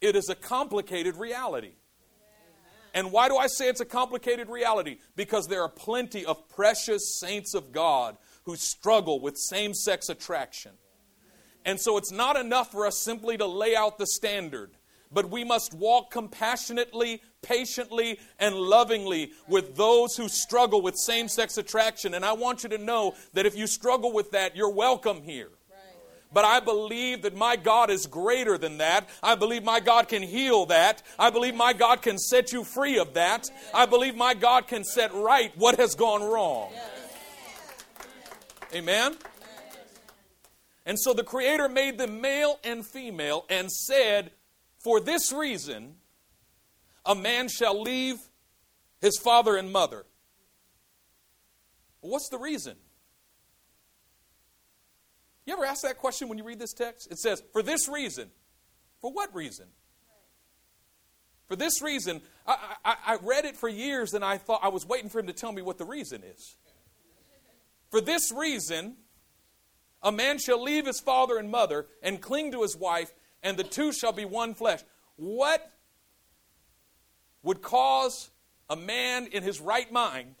[0.00, 1.72] it is a complicated reality.
[2.94, 4.98] And why do I say it's a complicated reality?
[5.14, 10.72] Because there are plenty of precious saints of God who struggle with same sex attraction.
[11.64, 14.72] And so it's not enough for us simply to lay out the standard,
[15.12, 21.58] but we must walk compassionately, patiently, and lovingly with those who struggle with same sex
[21.58, 22.14] attraction.
[22.14, 25.50] And I want you to know that if you struggle with that, you're welcome here.
[26.32, 29.08] But I believe that my God is greater than that.
[29.20, 31.02] I believe my God can heal that.
[31.18, 33.50] I believe my God can set you free of that.
[33.74, 36.70] I believe my God can set right what has gone wrong.
[38.72, 39.16] Amen?
[40.86, 44.30] And so the Creator made them male and female and said,
[44.82, 45.96] For this reason,
[47.04, 48.16] a man shall leave
[49.00, 50.04] his father and mother.
[52.00, 52.76] What's the reason?
[55.46, 57.10] You ever ask that question when you read this text?
[57.10, 58.30] It says, for this reason.
[59.00, 59.66] For what reason?
[61.48, 64.86] For this reason, I, I, I, read it for years and I thought I was
[64.86, 66.56] waiting for him to tell me what the reason is.
[67.90, 68.96] For this reason,
[70.00, 73.64] a man shall leave his father and mother and cling to his wife, and the
[73.64, 74.80] two shall be one flesh.
[75.16, 75.70] What
[77.42, 78.30] would cause
[78.68, 80.34] a man in his right mind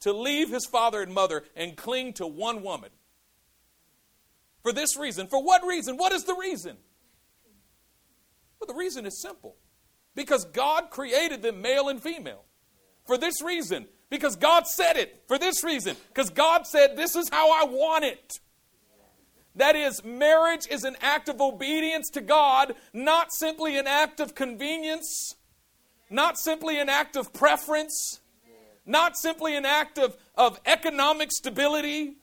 [0.00, 2.90] to leave his father and mother and cling to one woman?
[4.62, 5.28] For this reason.
[5.28, 5.96] For what reason?
[5.96, 6.76] What is the reason?
[8.60, 9.56] Well, the reason is simple
[10.14, 12.44] because God created them male and female.
[13.06, 13.86] For this reason.
[14.10, 15.22] Because God said it.
[15.28, 15.96] For this reason.
[16.08, 18.40] Because God said, This is how I want it.
[19.58, 24.34] That is, marriage is an act of obedience to God, not simply an act of
[24.36, 25.34] convenience,
[26.08, 28.20] not simply an act of preference,
[28.86, 32.14] not simply an act of, of economic stability,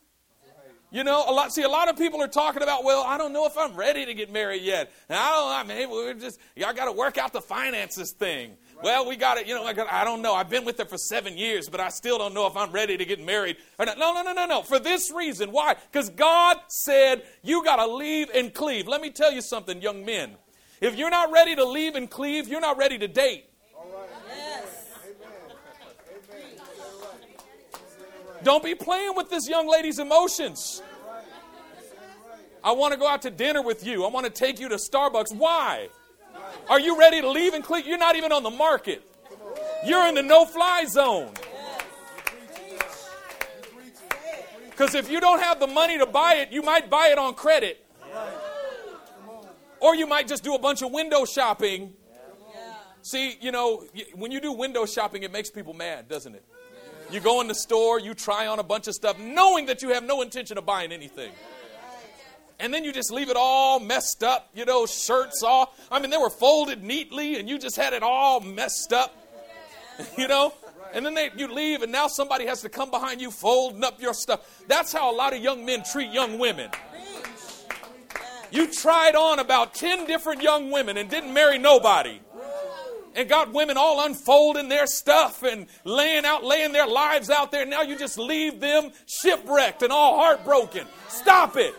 [0.91, 1.51] you know, a lot.
[1.51, 4.05] See, a lot of people are talking about, well, I don't know if I'm ready
[4.05, 4.93] to get married yet.
[5.09, 5.67] And I don't.
[5.67, 6.39] Know, I mean, we're just.
[6.55, 8.55] Y'all got to work out the finances thing.
[8.75, 8.83] Right.
[8.83, 9.47] Well, we got it.
[9.47, 10.33] You know, like, I don't know.
[10.33, 12.97] I've been with her for seven years, but I still don't know if I'm ready
[12.97, 13.55] to get married.
[13.79, 14.61] No, no, no, no, no.
[14.63, 15.75] For this reason, why?
[15.91, 18.87] Because God said you got to leave and cleave.
[18.87, 20.35] Let me tell you something, young men.
[20.81, 23.45] If you're not ready to leave and cleave, you're not ready to date.
[28.43, 30.83] Don't be playing with this young lady's emotions.
[32.63, 34.03] I want to go out to dinner with you.
[34.03, 35.33] I want to take you to Starbucks.
[35.33, 35.89] Why?
[36.69, 37.85] Are you ready to leave and clean?
[37.85, 39.01] You're not even on the market.
[39.85, 41.31] You're in the no fly zone.
[44.69, 47.33] Because if you don't have the money to buy it, you might buy it on
[47.33, 47.85] credit.
[49.79, 51.93] Or you might just do a bunch of window shopping.
[53.01, 56.43] See, you know, when you do window shopping, it makes people mad, doesn't it?
[57.11, 59.89] You go in the store, you try on a bunch of stuff, knowing that you
[59.89, 61.31] have no intention of buying anything.
[62.59, 65.75] And then you just leave it all messed up, you know, shirts all.
[65.91, 69.15] I mean, they were folded neatly, and you just had it all messed up,
[70.17, 70.53] you know.
[70.93, 74.01] And then they, you leave, and now somebody has to come behind you folding up
[74.01, 74.63] your stuff.
[74.67, 76.69] That's how a lot of young men treat young women.
[78.51, 82.19] You tried on about 10 different young women and didn't marry nobody
[83.15, 87.65] and got women all unfolding their stuff and laying out, laying their lives out there.
[87.65, 90.85] Now you just leave them shipwrecked and all heartbroken.
[91.07, 91.73] Stop it.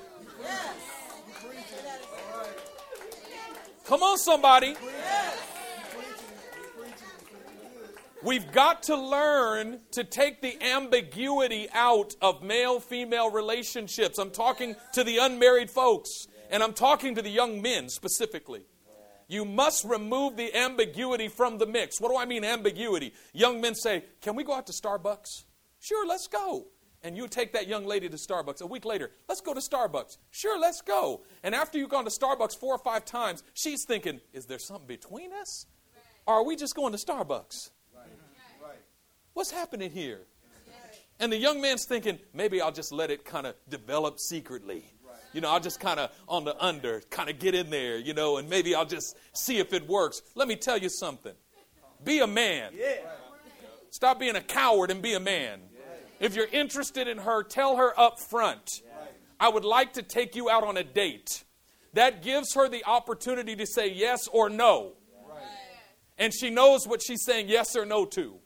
[3.86, 4.74] Come on, somebody.
[8.22, 14.18] We've got to learn to take the ambiguity out of male female relationships.
[14.18, 18.62] I'm talking to the unmarried folks, and I'm talking to the young men specifically.
[19.28, 22.00] You must remove the ambiguity from the mix.
[22.00, 23.12] What do I mean, ambiguity?
[23.32, 25.44] Young men say, Can we go out to Starbucks?
[25.78, 26.66] Sure, let's go.
[27.06, 28.60] And you take that young lady to Starbucks.
[28.62, 30.16] A week later, let's go to Starbucks.
[30.32, 31.22] Sure, let's go.
[31.44, 34.88] And after you've gone to Starbucks four or five times, she's thinking, Is there something
[34.88, 35.66] between us?
[36.26, 37.70] Or are we just going to Starbucks?
[39.34, 40.22] What's happening here?
[41.20, 44.84] And the young man's thinking, maybe I'll just let it kind of develop secretly.
[45.32, 48.14] You know, I'll just kind of on the under, kind of get in there, you
[48.14, 50.22] know, and maybe I'll just see if it works.
[50.34, 51.34] Let me tell you something
[52.02, 52.72] be a man.
[53.90, 55.60] Stop being a coward and be a man.
[56.18, 58.82] If you're interested in her, tell her up front.
[59.38, 61.44] I would like to take you out on a date.
[61.92, 64.92] That gives her the opportunity to say yes or no.
[66.18, 68.36] And she knows what she's saying yes or no to.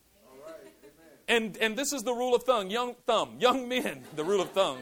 [1.28, 4.50] And, and this is the rule of thumb, young thumb, young men, the rule of
[4.50, 4.78] thumb.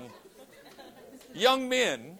[1.35, 2.19] young men,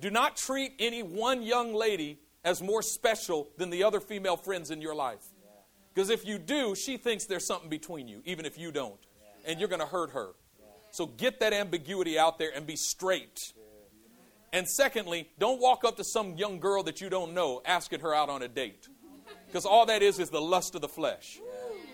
[0.00, 4.72] do not treat any one young lady as more special than the other female friends
[4.72, 5.24] in your life.
[5.94, 8.98] Because if you do, she thinks there's something between you, even if you don't.
[9.46, 10.30] And you're going to hurt her.
[10.90, 13.52] So get that ambiguity out there and be straight.
[14.52, 18.14] And secondly, don't walk up to some young girl that you don't know asking her
[18.14, 18.88] out on a date.
[19.46, 21.38] Because all that is is the lust of the flesh.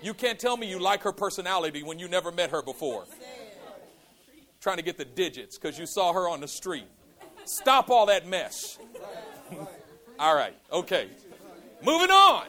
[0.02, 3.04] You can't tell me you like her personality when you never met her before.
[4.60, 6.86] Trying to get the digits because you saw her on the street.
[7.44, 8.78] Stop all that mess.
[10.18, 11.08] all right, okay.
[11.82, 12.44] Moving on.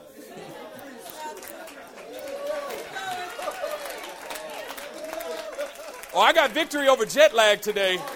[6.13, 7.97] Oh, I got victory over jet lag today.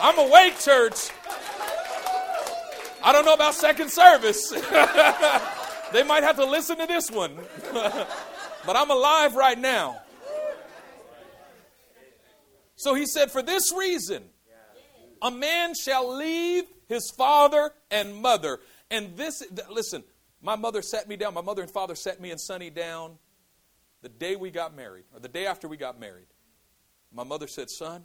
[0.00, 1.10] I'm awake, church.
[3.02, 4.50] I don't know about second service.
[5.92, 7.38] they might have to listen to this one.
[7.72, 10.02] but I'm alive right now.
[12.74, 14.24] So he said, For this reason,
[15.22, 18.60] a man shall leave his father and mother.
[18.90, 20.04] And this, listen,
[20.42, 23.16] my mother sat me down, my mother and father sat me and Sonny down
[24.02, 26.26] the day we got married, or the day after we got married.
[27.12, 28.04] My mother said, Son,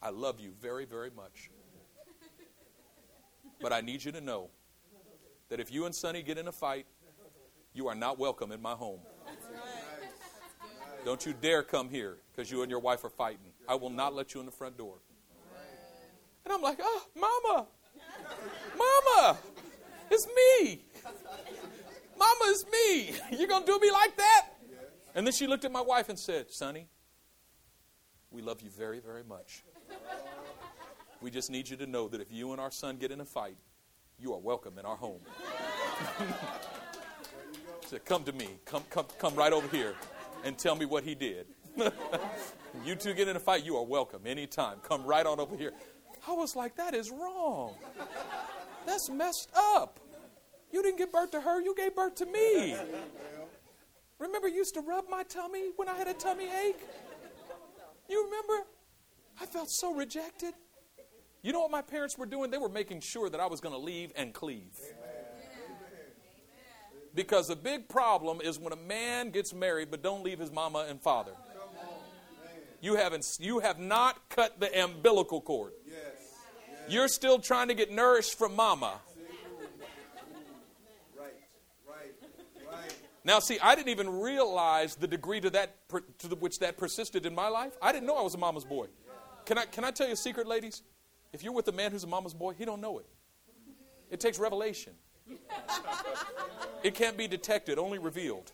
[0.00, 1.50] I love you very, very much.
[3.60, 4.50] But I need you to know
[5.48, 6.86] that if you and Sonny get in a fight,
[7.72, 9.00] you are not welcome in my home.
[11.04, 13.52] Don't you dare come here because you and your wife are fighting.
[13.68, 14.96] I will not let you in the front door.
[16.44, 17.66] And I'm like, oh, Mama,
[18.76, 19.38] Mama,
[20.10, 20.82] it's me.
[22.18, 23.38] Mama, it's me.
[23.38, 24.46] You're going to do me like that?
[25.14, 26.86] And then she looked at my wife and said, Sonny,
[28.30, 29.62] we love you very, very much.
[31.20, 33.24] We just need you to know that if you and our son get in a
[33.24, 33.56] fight,
[34.18, 35.20] you are welcome in our home.
[37.82, 38.48] She said, Come to me.
[38.64, 39.94] Come, come, come right over here
[40.44, 41.46] and tell me what he did.
[42.84, 44.78] you two get in a fight, you are welcome anytime.
[44.82, 45.72] Come right on over here.
[46.26, 47.74] I was like, that is wrong.
[48.86, 49.98] That's messed up.
[50.70, 52.76] You didn't give birth to her, you gave birth to me.
[54.22, 56.78] Remember, you used to rub my tummy when I had a tummy ache?
[58.08, 58.68] You remember?
[59.40, 60.54] I felt so rejected.
[61.42, 62.52] You know what my parents were doing?
[62.52, 64.78] They were making sure that I was going to leave and cleave.
[67.16, 70.86] Because the big problem is when a man gets married but don't leave his mama
[70.88, 71.32] and father.
[72.80, 75.72] You haven't you have not cut the umbilical cord.
[76.88, 79.00] You're still trying to get nourished from mama.
[83.24, 85.76] Now, see, I didn't even realize the degree to that
[86.18, 87.76] to which that persisted in my life.
[87.80, 88.86] I didn't know I was a mama's boy.
[89.46, 90.82] Can I can I tell you a secret, ladies?
[91.32, 93.06] If you're with a man who's a mama's boy, he don't know it.
[94.10, 94.94] It takes revelation.
[96.82, 98.50] It can't be detected, only revealed.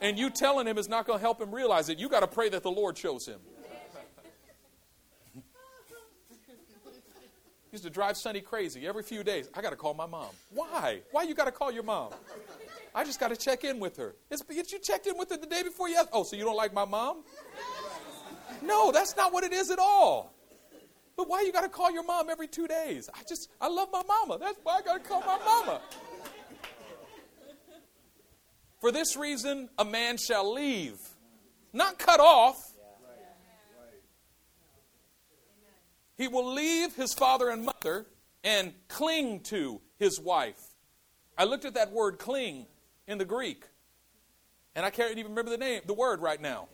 [0.00, 1.98] And you telling him is not going to help him realize it.
[1.98, 3.40] You got to pray that the Lord shows him.
[7.72, 9.50] Used to drive Sonny crazy every few days.
[9.52, 10.28] I got to call my mom.
[10.50, 11.00] Why?
[11.10, 12.12] Why you got to call your mom?
[12.94, 14.14] I just got to check in with her.
[14.30, 16.00] It's, you checked in with her the day before you.
[16.12, 17.24] Oh, so you don't like my mom?
[18.62, 20.32] No, that's not what it is at all.
[21.16, 23.08] But why you got to call your mom every two days?
[23.12, 24.38] I just, I love my mama.
[24.38, 25.80] That's why I got to call my mama.
[28.80, 30.98] For this reason, a man shall leave,
[31.72, 32.56] not cut off.
[36.16, 38.06] He will leave his father and mother
[38.44, 40.60] and cling to his wife.
[41.36, 42.66] I looked at that word cling
[43.06, 43.64] in the Greek,
[44.74, 46.68] and I can't even remember the name, the word right now.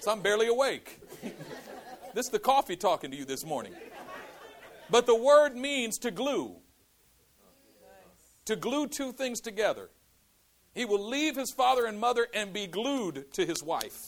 [0.00, 1.00] So I'm barely awake.
[2.14, 3.72] this is the coffee talking to you this morning.
[4.90, 6.56] But the word means to glue.
[8.44, 9.90] To glue two things together.
[10.74, 14.04] He will leave his father and mother and be glued to his wife.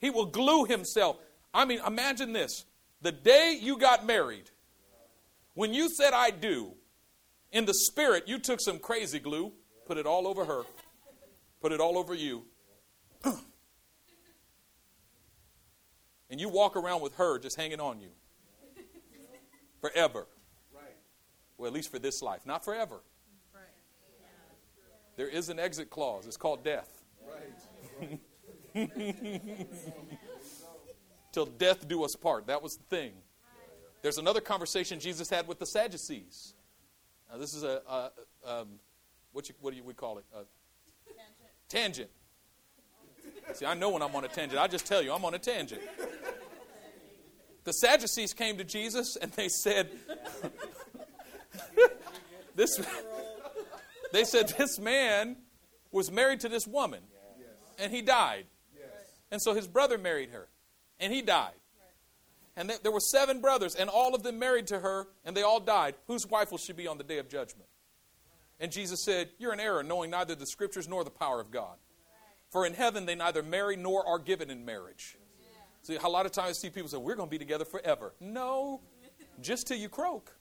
[0.00, 1.16] He will glue himself.
[1.54, 2.64] I mean, imagine this.
[3.00, 4.50] The day you got married,
[5.54, 6.72] when you said I do,
[7.52, 9.52] in the spirit, you took some crazy glue,
[9.86, 10.62] put it all over her,
[11.60, 12.44] put it all over you.
[16.30, 18.10] and you walk around with her just hanging on you
[19.80, 20.26] forever.
[21.56, 23.00] Well, at least for this life, not forever.
[25.16, 26.26] There is an exit clause.
[26.26, 27.04] It's called death.
[31.32, 32.48] Till death do us part.
[32.48, 33.12] That was the thing.
[34.02, 36.54] There's another conversation Jesus had with the Sadducees.
[37.30, 38.10] Now, this is a, a
[38.44, 38.68] um,
[39.34, 40.24] what, you, what do you we call it?
[40.32, 40.44] A
[41.68, 42.08] tangent.
[42.08, 42.10] tangent.
[43.52, 44.58] See, I know when I'm on a tangent.
[44.58, 45.82] I just tell you, I'm on a tangent.
[47.64, 49.90] The Sadducees came to Jesus and they said,
[52.54, 52.80] "This."
[54.12, 55.34] They said this man
[55.90, 57.00] was married to this woman,
[57.80, 58.46] and he died.
[59.32, 60.46] And so his brother married her,
[61.00, 61.54] and he died.
[62.56, 65.58] And there were seven brothers, and all of them married to her, and they all
[65.58, 65.96] died.
[66.06, 67.68] Whose wife will she be on the day of judgment?
[68.60, 71.76] And Jesus said, You're in error, knowing neither the scriptures nor the power of God.
[72.50, 75.16] For in heaven they neither marry nor are given in marriage.
[75.82, 78.14] See, a lot of times I see people say, We're going to be together forever.
[78.20, 78.80] No,
[79.40, 80.34] just till you croak.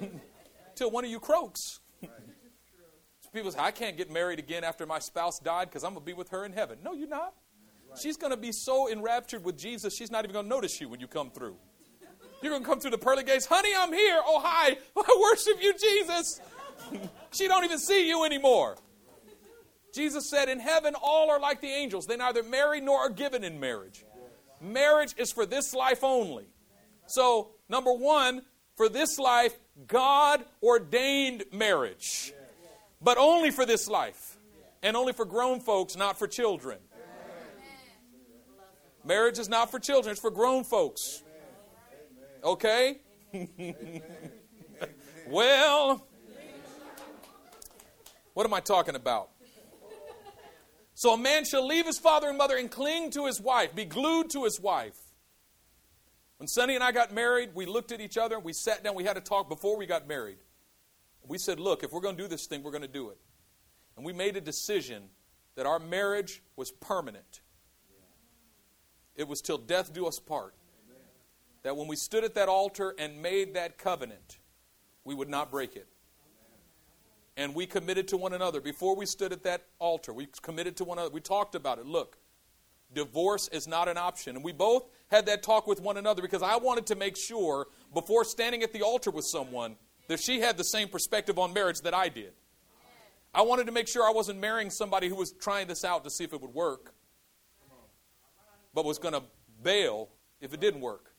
[0.74, 1.80] till one of you croaks.
[3.32, 6.06] People say, I can't get married again after my spouse died because I'm going to
[6.06, 6.78] be with her in heaven.
[6.84, 7.34] No, you're not.
[8.00, 10.88] She's going to be so enraptured with Jesus, she's not even going to notice you
[10.88, 11.56] when you come through.
[12.42, 13.46] You're going to come through the pearly gates.
[13.46, 14.20] Honey, I'm here.
[14.24, 14.76] Oh, hi.
[14.96, 16.40] I worship you, Jesus.
[17.32, 18.76] she don't even see you anymore.
[19.92, 22.06] Jesus said, In heaven, all are like the angels.
[22.06, 24.04] They neither marry nor are given in marriage.
[24.60, 26.46] Marriage is for this life only.
[27.06, 28.42] So, number one,
[28.76, 29.54] for this life,
[29.86, 32.32] God ordained marriage
[33.04, 34.38] but only for this life
[34.82, 36.78] and only for grown folks, not for children.
[39.04, 41.22] Marriage is not for children, it's for grown folks.
[42.42, 43.00] Okay?
[45.28, 46.06] well,
[48.34, 49.30] what am I talking about?
[50.94, 53.84] So a man shall leave his father and mother and cling to his wife, be
[53.84, 54.96] glued to his wife.
[56.36, 58.94] When Sonny and I got married, we looked at each other, and we sat down,
[58.94, 60.38] we had a talk before we got married.
[61.26, 63.18] We said, look, if we're going to do this thing, we're going to do it.
[63.96, 65.04] And we made a decision
[65.54, 67.40] that our marriage was permanent.
[69.16, 70.54] It was till death do us part.
[71.62, 74.38] That when we stood at that altar and made that covenant,
[75.04, 75.88] we would not break it.
[77.36, 78.60] And we committed to one another.
[78.60, 81.12] Before we stood at that altar, we committed to one another.
[81.12, 81.86] We talked about it.
[81.86, 82.16] Look,
[82.92, 84.36] divorce is not an option.
[84.36, 87.66] And we both had that talk with one another because I wanted to make sure
[87.92, 89.76] before standing at the altar with someone
[90.06, 92.34] that she had the same perspective on marriage that I did.
[93.34, 96.10] I wanted to make sure I wasn't marrying somebody who was trying this out to
[96.10, 96.94] see if it would work,
[98.72, 99.22] but was going to
[99.62, 100.10] bail
[100.40, 101.14] if it didn't work.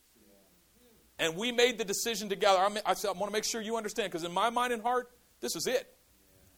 [1.18, 2.58] And we made the decision together.
[2.58, 5.10] I, I want to make sure you understand, because in my mind and heart,
[5.40, 5.92] this is it.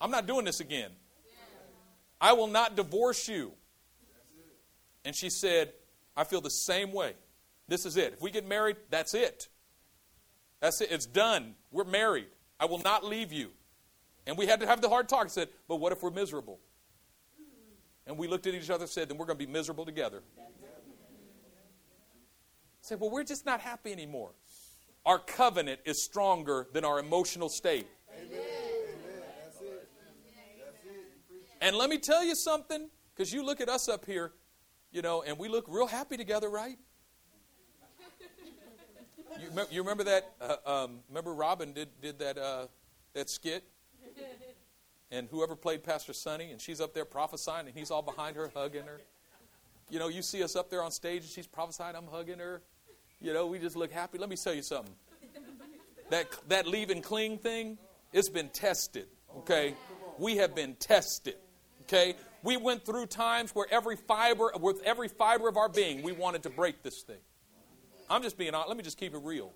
[0.00, 0.90] I'm not doing this again.
[2.20, 3.52] I will not divorce you.
[5.04, 5.72] And she said,
[6.16, 7.14] I feel the same way.
[7.68, 8.14] This is it.
[8.14, 9.48] If we get married, that's it.
[10.60, 10.90] That's it.
[10.90, 11.54] It's done.
[11.70, 12.28] We're married.
[12.58, 13.50] I will not leave you.
[14.26, 15.26] And we had to have the hard talk.
[15.26, 16.58] I said, but what if we're miserable?
[18.06, 20.22] And we looked at each other and said, then we're going to be miserable together.
[20.38, 20.42] I
[22.80, 24.30] said, well, we're just not happy anymore.
[25.04, 27.86] Our covenant is stronger than our emotional state.
[31.68, 34.32] And let me tell you something, because you look at us up here,
[34.90, 36.78] you know, and we look real happy together, right?
[39.38, 40.32] You, you remember that?
[40.40, 42.68] Uh, um, remember Robin did did that uh,
[43.12, 43.64] that skit,
[45.10, 48.50] and whoever played Pastor Sonny, and she's up there prophesying, and he's all behind her
[48.54, 49.02] hugging her.
[49.90, 52.62] You know, you see us up there on stage, and she's prophesying, I'm hugging her.
[53.20, 54.16] You know, we just look happy.
[54.16, 54.94] Let me tell you something.
[56.08, 57.76] That that leave and cling thing,
[58.14, 59.08] it's been tested.
[59.40, 59.74] Okay,
[60.18, 61.36] we have been tested.
[61.88, 66.12] Okay, we went through times where every fiber, with every fiber of our being, we
[66.12, 67.16] wanted to break this thing.
[68.10, 68.68] I'm just being honest.
[68.68, 69.52] Let me just keep it real.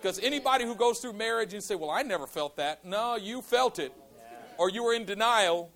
[0.00, 2.86] Because anybody who goes through marriage and say, well, I never felt that.
[2.86, 3.92] No, you felt it.
[4.56, 5.70] Or you were in denial.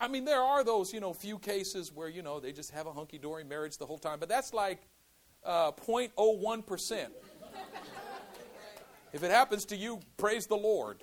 [0.00, 2.86] I mean, there are those, you know, few cases where, you know, they just have
[2.86, 4.18] a hunky dory marriage the whole time.
[4.18, 4.88] But that's like
[5.44, 7.06] uh, 0.01%.
[9.12, 11.00] If it happens to you, praise the Lord.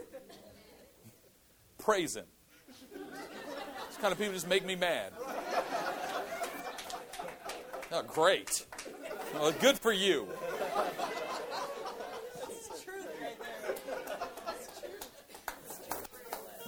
[1.78, 2.26] Praise Him.
[4.02, 5.14] Kind of people just make me mad.
[7.92, 8.66] Oh, great.
[9.36, 10.28] Well, good for you.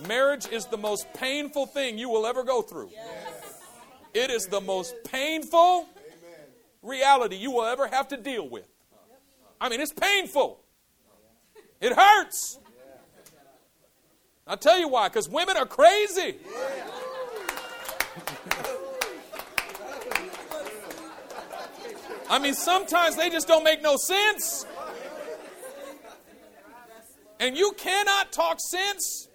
[0.08, 2.92] Marriage is the most painful thing you will ever go through.
[4.14, 5.88] It is the most painful
[6.84, 8.70] reality you will ever have to deal with.
[9.60, 10.60] I mean, it's painful.
[11.82, 12.60] It hurts.
[14.46, 16.36] I'll tell you why, because women are crazy.
[22.34, 24.66] I mean, sometimes they just don't make no sense.
[27.40, 29.30] And you cannot talk sense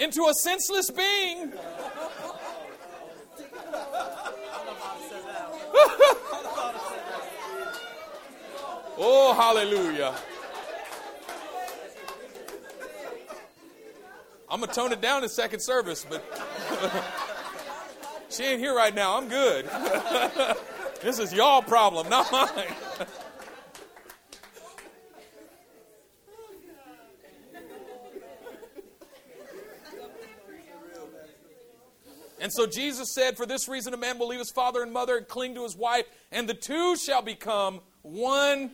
[0.00, 1.52] into a senseless being.
[8.98, 10.16] oh, hallelujah.
[14.50, 16.20] I'm going to tone it down in second service, but
[18.28, 19.16] she ain't here right now.
[19.16, 19.70] I'm good.
[21.02, 23.06] this is y'all problem, not mine.
[32.40, 35.16] And so Jesus said, For this reason, a man will leave his father and mother
[35.16, 38.72] and cling to his wife, and the two shall become one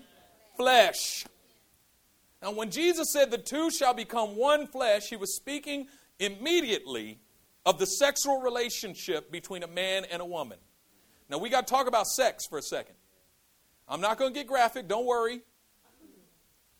[0.56, 1.24] flesh.
[2.42, 5.86] Now, when Jesus said the two shall become one flesh, he was speaking
[6.18, 7.18] immediately
[7.64, 10.58] of the sexual relationship between a man and a woman.
[11.30, 12.94] Now, we got to talk about sex for a second.
[13.88, 15.42] I'm not going to get graphic, don't worry.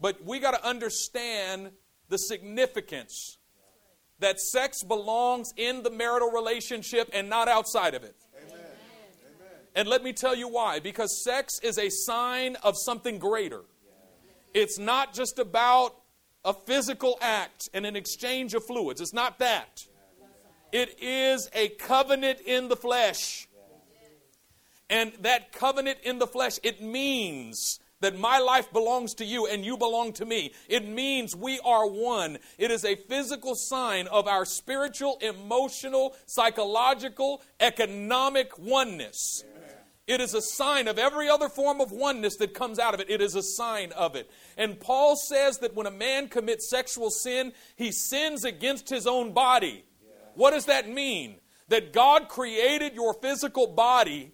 [0.01, 1.71] But we got to understand
[2.09, 3.39] the significance
[4.21, 8.17] that sex belongs in the marital relationship and not outside of it.
[8.47, 8.61] Amen.
[9.75, 10.81] And let me tell you why.
[10.81, 13.63] Because sex is a sign of something greater.
[14.53, 15.97] It's not just about
[16.45, 19.01] a physical act and an exchange of fluids.
[19.01, 19.85] It's not that.
[20.73, 23.49] It is a covenant in the flesh.
[24.91, 29.65] And that covenant in the flesh, it means that my life belongs to you and
[29.65, 30.53] you belong to me.
[30.69, 32.39] It means we are one.
[32.59, 39.43] It is a physical sign of our spiritual, emotional, psychological, economic oneness.
[40.07, 43.09] It is a sign of every other form of oneness that comes out of it.
[43.09, 44.31] It is a sign of it.
[44.59, 49.33] And Paul says that when a man commits sexual sin, he sins against his own
[49.33, 49.87] body.
[50.35, 51.37] What does that mean?
[51.69, 54.34] That God created your physical body.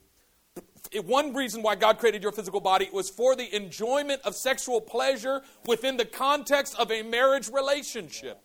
[1.05, 5.43] One reason why God created your physical body was for the enjoyment of sexual pleasure
[5.67, 8.43] within the context of a marriage relationship.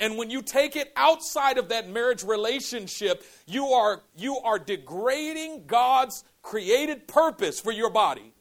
[0.00, 5.64] And when you take it outside of that marriage relationship, you are, you are degrading
[5.66, 8.32] God's created purpose for your body.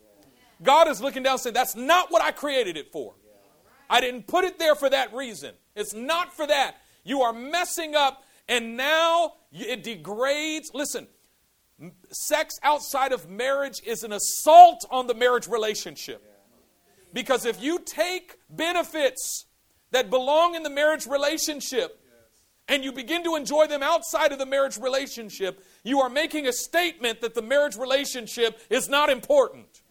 [0.62, 3.14] God is looking down saying, That's not what I created it for.
[3.90, 5.54] I didn't put it there for that reason.
[5.76, 6.76] It's not for that.
[7.04, 10.72] You are messing up, and now it degrades.
[10.74, 11.08] Listen,
[12.12, 16.24] sex outside of marriage is an assault on the marriage relationship.
[17.14, 19.46] Because if you take benefits
[19.92, 22.04] that belong in the marriage relationship
[22.68, 26.54] and you begin to enjoy them outside of the marriage relationship, you are making a
[26.54, 29.82] statement that the marriage relationship is not important.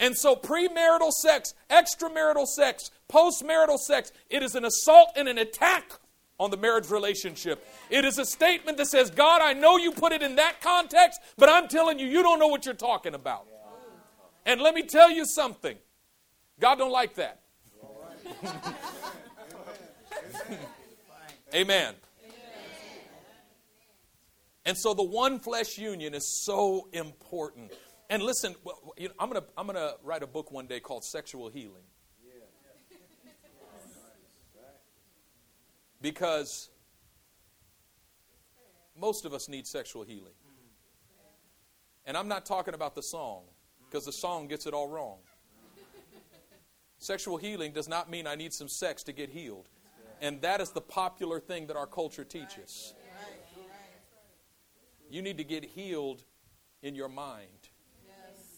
[0.00, 5.98] And so, premarital sex, extramarital sex, postmarital sex, it is an assault and an attack
[6.38, 7.66] on the marriage relationship.
[7.90, 11.20] It is a statement that says, God, I know you put it in that context,
[11.36, 13.46] but I'm telling you, you don't know what you're talking about.
[14.46, 15.76] And let me tell you something
[16.60, 17.40] God don't like that.
[21.54, 21.94] Amen.
[24.64, 27.72] And so the one flesh union is so important.
[28.10, 28.54] And listen,
[29.18, 31.84] I'm going to I'm going to write a book one day called Sexual Healing.
[36.00, 36.70] Because
[38.96, 40.34] most of us need sexual healing.
[42.04, 43.42] And I'm not talking about the song,
[43.88, 45.18] because the song gets it all wrong.
[46.98, 49.68] Sexual healing does not mean I need some sex to get healed.
[50.20, 52.94] And that is the popular thing that our culture teaches.
[55.10, 56.24] You need to get healed
[56.82, 57.68] in your mind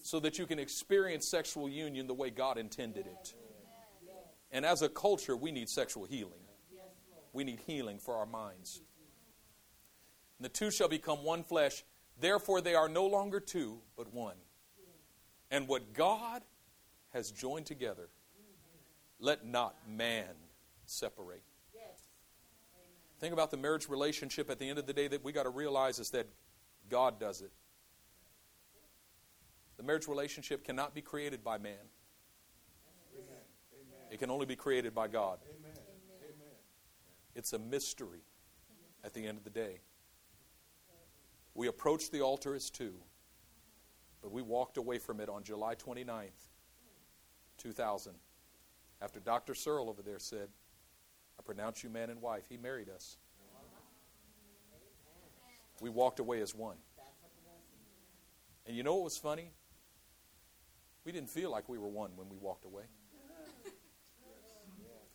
[0.03, 3.35] so that you can experience sexual union the way God intended it.
[4.51, 6.41] And as a culture, we need sexual healing.
[7.33, 8.81] We need healing for our minds.
[10.39, 11.85] And the two shall become one flesh.
[12.19, 14.37] Therefore, they are no longer two, but one.
[15.51, 16.43] And what God
[17.13, 18.09] has joined together,
[19.19, 20.29] let not man
[20.87, 21.43] separate.
[23.21, 25.51] Think about the marriage relationship at the end of the day that we got to
[25.51, 26.27] realize is that
[26.89, 27.53] God does it.
[29.77, 31.75] The marriage relationship cannot be created by man.
[34.11, 35.39] It can only be created by God.
[37.35, 38.25] It's a mystery
[39.05, 39.81] at the end of the day.
[41.55, 42.95] We approached the altar as two,
[44.23, 46.49] but we walked away from it on July 29th,
[47.59, 48.13] 2000,
[49.03, 49.55] after Dr.
[49.55, 50.49] Searle over there said,
[51.39, 52.45] I pronounce you man and wife.
[52.49, 53.17] He married us.
[55.81, 56.77] We walked away as one.
[58.67, 59.51] And you know what was funny?
[61.05, 62.85] We didn't feel like we were one when we walked away.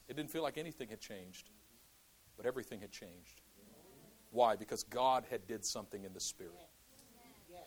[0.07, 1.49] It didn't feel like anything had changed,
[2.37, 3.41] but everything had changed.
[4.31, 4.55] Why?
[4.55, 6.53] Because God had did something in the spirit.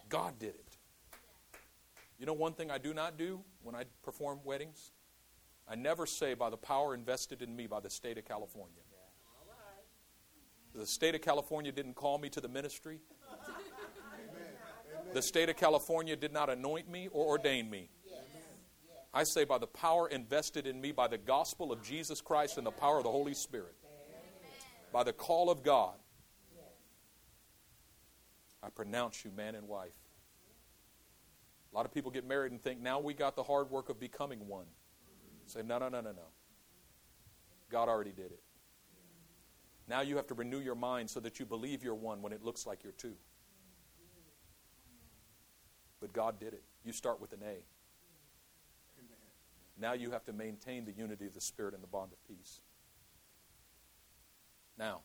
[0.09, 0.77] God did it.
[2.19, 4.93] You know one thing I do not do when I perform weddings?
[5.69, 8.83] I never say by the power invested in me by the state of California.
[10.75, 13.01] The state of California didn't call me to the ministry.
[15.15, 17.89] The state of California did not anoint me or ordain me.
[19.13, 22.67] I say by the power invested in me by the gospel of Jesus Christ and
[22.67, 23.75] the power of the Holy Spirit.
[24.93, 25.95] By the call of God.
[28.63, 29.93] I pronounce you man and wife.
[31.73, 34.01] A lot of people get married and think, now we got the hard work of
[34.01, 34.67] becoming one.
[35.47, 36.29] Say, no, no, no, no, no.
[37.71, 38.41] God already did it.
[39.87, 42.45] Now you have to renew your mind so that you believe you're one when it
[42.45, 43.15] looks like you're two.
[46.01, 46.63] But God did it.
[46.85, 47.57] You start with an A.
[49.81, 52.61] Now you have to maintain the unity of the Spirit and the bond of peace.
[54.79, 55.01] Now,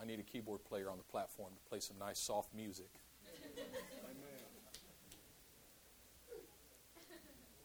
[0.00, 2.90] I need a keyboard player on the platform to play some nice, soft music.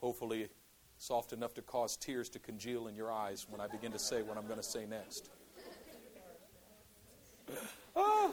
[0.01, 0.49] Hopefully,
[0.97, 4.21] soft enough to cause tears to congeal in your eyes when I begin to say
[4.21, 5.29] what I'm going to say next.
[7.95, 8.31] Ah.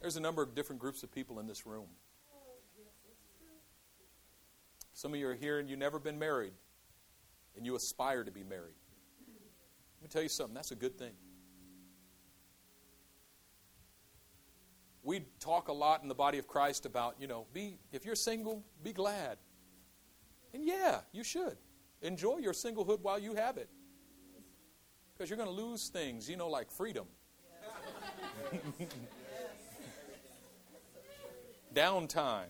[0.00, 1.86] There's a number of different groups of people in this room.
[4.92, 6.52] Some of you are here and you've never been married,
[7.56, 8.74] and you aspire to be married.
[10.00, 11.12] Let me tell you something, that's a good thing.
[15.02, 18.14] We talk a lot in the body of Christ about, you know, be if you're
[18.14, 19.38] single, be glad.
[20.52, 21.56] And yeah, you should.
[22.02, 23.68] Enjoy your singlehood while you have it.
[25.12, 27.06] Because you're going to lose things, you know, like freedom.
[31.74, 32.44] Downtime.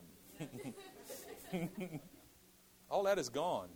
[2.90, 3.68] All that is gone.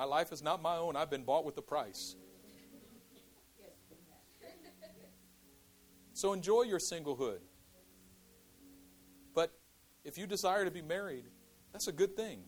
[0.00, 0.96] My life is not my own.
[0.96, 2.16] I've been bought with a price.
[6.14, 7.40] So enjoy your singlehood.
[9.34, 9.52] But
[10.02, 11.24] if you desire to be married,
[11.70, 12.44] that's a good thing.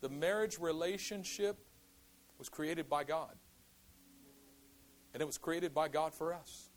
[0.00, 1.58] The marriage relationship
[2.38, 3.36] was created by God.
[5.12, 6.70] And it was created by God for us.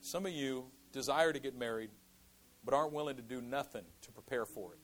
[0.00, 1.90] Some of you desire to get married,
[2.64, 4.78] but aren't willing to do nothing to prepare for it.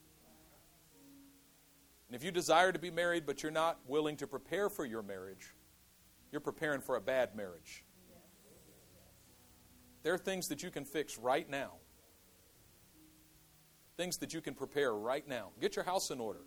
[2.07, 5.03] And if you desire to be married, but you're not willing to prepare for your
[5.03, 5.53] marriage,
[6.31, 7.83] you're preparing for a bad marriage.
[10.03, 11.73] There are things that you can fix right now,
[13.97, 15.49] things that you can prepare right now.
[15.59, 16.41] Get your house in order.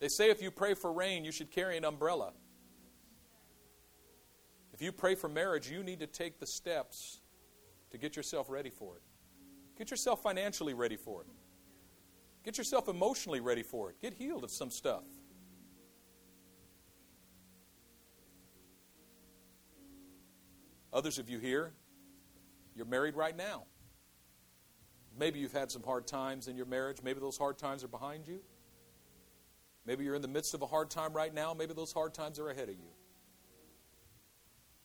[0.00, 2.32] They say if you pray for rain, you should carry an umbrella.
[4.74, 7.20] If you pray for marriage, you need to take the steps
[7.90, 9.02] to get yourself ready for it.
[9.78, 11.28] Get yourself financially ready for it.
[12.44, 14.00] Get yourself emotionally ready for it.
[14.00, 15.04] Get healed of some stuff.
[20.92, 21.72] Others of you here,
[22.74, 23.64] you're married right now.
[25.18, 26.98] Maybe you've had some hard times in your marriage.
[27.02, 28.40] Maybe those hard times are behind you.
[29.86, 31.54] Maybe you're in the midst of a hard time right now.
[31.54, 32.90] Maybe those hard times are ahead of you.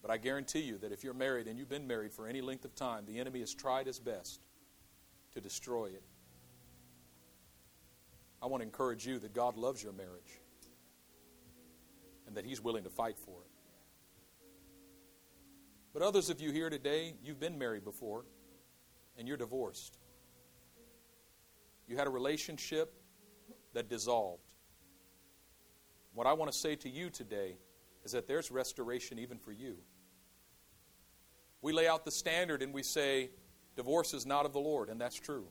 [0.01, 2.66] But I guarantee you that if you're married and you've been married for any length
[2.66, 4.41] of time, the enemy has tried his best
[5.34, 6.03] to destroy it.
[8.41, 10.39] I want to encourage you that God loves your marriage
[12.27, 13.51] and that He's willing to fight for it.
[15.93, 18.25] But others of you here today, you've been married before
[19.17, 19.97] and you're divorced.
[21.88, 22.93] You had a relationship
[23.73, 24.43] that dissolved.
[26.13, 27.57] What I want to say to you today
[28.03, 29.77] is that there's restoration even for you.
[31.61, 33.31] We lay out the standard and we say,
[33.75, 35.47] divorce is not of the Lord, and that's true.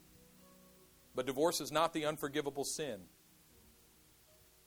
[1.16, 3.00] But divorce is not the unforgivable sin.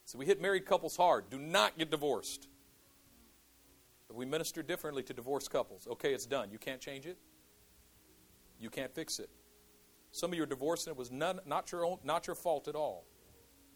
[0.05, 1.29] So we hit married couples hard.
[1.29, 2.47] Do not get divorced.
[4.07, 5.87] But we minister differently to divorced couples.
[5.87, 6.49] Okay, it's done.
[6.51, 7.19] You can't change it.
[8.59, 9.29] You can't fix it.
[10.11, 12.67] Some of you are divorced and it was none, not, your own, not your fault
[12.67, 13.05] at all.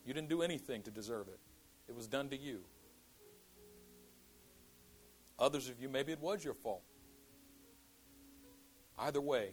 [0.03, 1.39] You didn't do anything to deserve it.
[1.88, 2.61] It was done to you.
[5.38, 6.82] Others of you, maybe it was your fault.
[8.97, 9.49] Either way,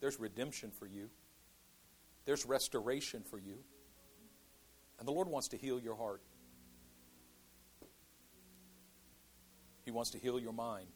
[0.00, 1.10] there's redemption for you,
[2.24, 3.58] there's restoration for you.
[4.98, 6.22] And the Lord wants to heal your heart,
[9.84, 10.88] He wants to heal your mind.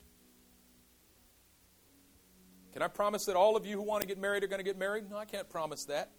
[2.73, 4.65] Can I promise that all of you who want to get married are going to
[4.65, 5.09] get married?
[5.09, 6.11] No, I can't promise that.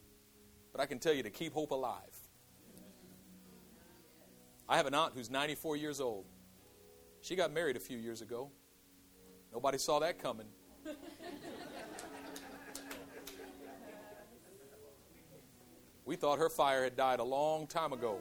[0.71, 2.17] But I can tell you to keep hope alive.
[4.67, 6.25] I have an aunt who's 94 years old.
[7.21, 8.49] She got married a few years ago.
[9.53, 10.47] Nobody saw that coming.
[16.07, 18.19] We thought her fire had died a long time ago.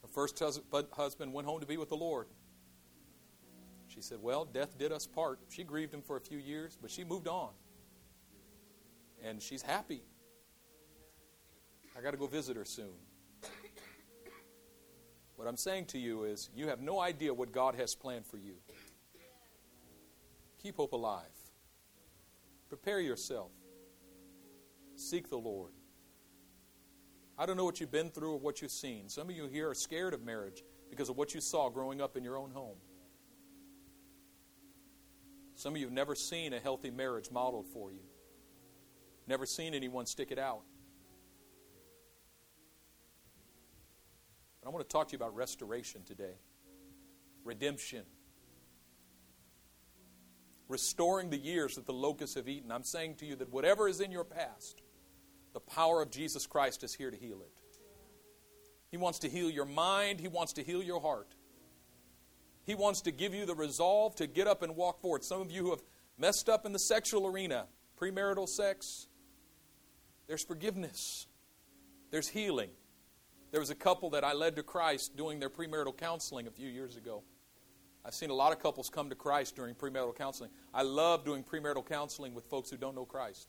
[0.00, 2.28] Her first husband went home to be with the Lord.
[3.88, 5.40] She said, Well, death did us part.
[5.48, 7.50] She grieved him for a few years, but she moved on.
[9.24, 10.02] And she's happy.
[11.98, 12.94] I got to go visit her soon.
[15.36, 18.36] What I'm saying to you is, you have no idea what God has planned for
[18.36, 18.54] you.
[20.64, 21.26] Keep hope alive.
[22.70, 23.50] Prepare yourself.
[24.96, 25.72] Seek the Lord.
[27.36, 29.10] I don't know what you've been through or what you've seen.
[29.10, 32.16] Some of you here are scared of marriage because of what you saw growing up
[32.16, 32.78] in your own home.
[35.54, 38.06] Some of you have never seen a healthy marriage modeled for you,
[39.26, 40.62] never seen anyone stick it out.
[44.62, 46.36] But I want to talk to you about restoration today
[47.44, 48.04] redemption.
[50.68, 52.72] Restoring the years that the locusts have eaten.
[52.72, 54.80] I'm saying to you that whatever is in your past,
[55.52, 57.52] the power of Jesus Christ is here to heal it.
[58.90, 61.34] He wants to heal your mind, He wants to heal your heart.
[62.64, 65.22] He wants to give you the resolve to get up and walk forward.
[65.22, 65.82] Some of you who have
[66.16, 67.66] messed up in the sexual arena,
[68.00, 69.06] premarital sex,
[70.26, 71.26] there's forgiveness,
[72.10, 72.70] there's healing.
[73.50, 76.68] There was a couple that I led to Christ doing their premarital counseling a few
[76.68, 77.22] years ago.
[78.04, 80.50] I've seen a lot of couples come to Christ during premarital counseling.
[80.74, 83.48] I love doing premarital counseling with folks who don't know Christ.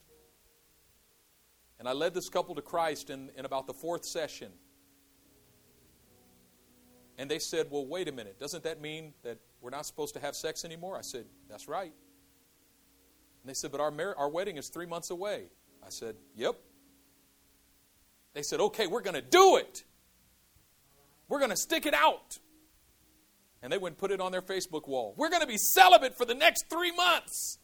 [1.78, 4.50] And I led this couple to Christ in, in about the fourth session.
[7.18, 8.38] And they said, Well, wait a minute.
[8.38, 10.96] Doesn't that mean that we're not supposed to have sex anymore?
[10.96, 11.92] I said, That's right.
[13.42, 15.44] And they said, But our, mar- our wedding is three months away.
[15.84, 16.56] I said, Yep.
[18.32, 19.84] They said, Okay, we're going to do it.
[21.28, 22.38] We're going to stick it out.
[23.62, 25.14] And they went and put it on their Facebook wall.
[25.16, 27.58] We're going to be celibate for the next three months.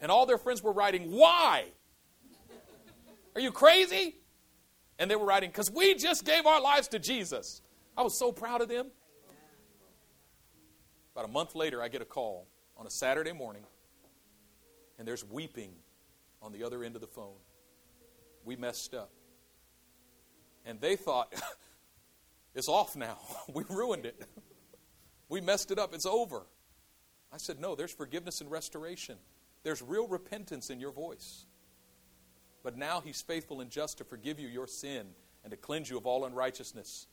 [0.00, 1.66] And all their friends were writing, Why?
[3.34, 4.16] Are you crazy?
[4.98, 7.62] And they were writing, Because we just gave our lives to Jesus.
[7.96, 8.90] I was so proud of them.
[11.14, 12.46] About a month later, I get a call
[12.76, 13.64] on a Saturday morning,
[14.98, 15.72] and there's weeping
[16.40, 17.34] on the other end of the phone.
[18.44, 19.10] We messed up.
[20.64, 21.34] And they thought,
[22.54, 23.18] it's off now.
[23.52, 24.22] we ruined it.
[25.28, 25.94] we messed it up.
[25.94, 26.46] It's over.
[27.32, 29.16] I said, no, there's forgiveness and restoration.
[29.62, 31.46] There's real repentance in your voice.
[32.62, 35.08] But now he's faithful and just to forgive you your sin
[35.44, 37.06] and to cleanse you of all unrighteousness.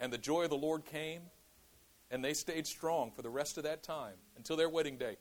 [0.00, 1.22] And the joy of the Lord came,
[2.10, 5.16] and they stayed strong for the rest of that time until their wedding day.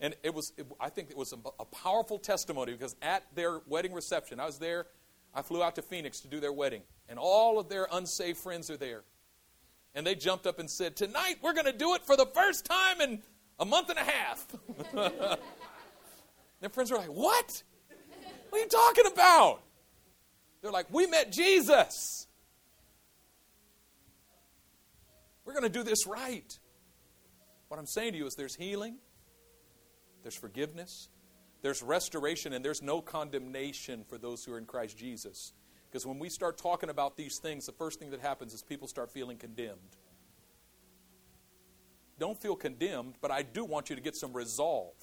[0.00, 3.60] And it was, it, I think it was a, a powerful testimony because at their
[3.66, 4.86] wedding reception, I was there,
[5.34, 8.70] I flew out to Phoenix to do their wedding, and all of their unsaved friends
[8.70, 9.02] are there.
[9.94, 12.64] And they jumped up and said, Tonight we're going to do it for the first
[12.64, 13.22] time in
[13.58, 14.46] a month and a half.
[16.60, 17.62] their friends were like, What?
[18.50, 19.62] What are you talking about?
[20.62, 22.26] They're like, We met Jesus.
[25.44, 26.58] We're going to do this right.
[27.68, 28.96] What I'm saying to you is there's healing,
[30.22, 31.08] there's forgiveness,
[31.62, 35.52] there's restoration, and there's no condemnation for those who are in Christ Jesus.
[35.94, 38.88] Because when we start talking about these things, the first thing that happens is people
[38.88, 39.78] start feeling condemned.
[42.18, 44.96] Don't feel condemned, but I do want you to get some resolve.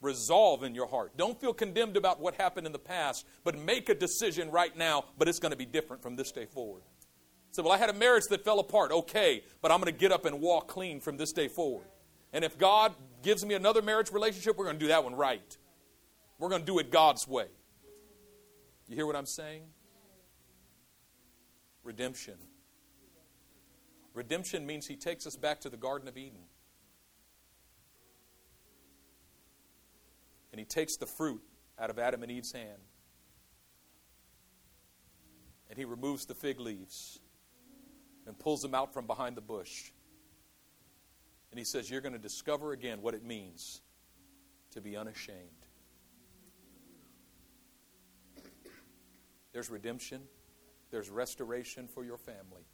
[0.00, 1.18] Resolve in your heart.
[1.18, 5.04] Don't feel condemned about what happened in the past, but make a decision right now,
[5.18, 6.80] but it's going to be different from this day forward.
[7.50, 8.92] Say, well, I had a marriage that fell apart.
[8.92, 11.88] Okay, but I'm going to get up and walk clean from this day forward.
[12.32, 15.58] And if God gives me another marriage relationship, we're going to do that one right.
[16.38, 17.48] We're going to do it God's way.
[18.88, 19.62] You hear what I'm saying?
[21.82, 22.34] Redemption.
[24.12, 26.44] Redemption means He takes us back to the Garden of Eden.
[30.52, 31.42] And He takes the fruit
[31.78, 32.80] out of Adam and Eve's hand.
[35.68, 37.18] And He removes the fig leaves
[38.26, 39.90] and pulls them out from behind the bush.
[41.50, 43.80] And he says, You're going to discover again what it means
[44.72, 45.63] to be unashamed.
[49.54, 50.20] There's redemption,
[50.90, 52.66] there's restoration for your family.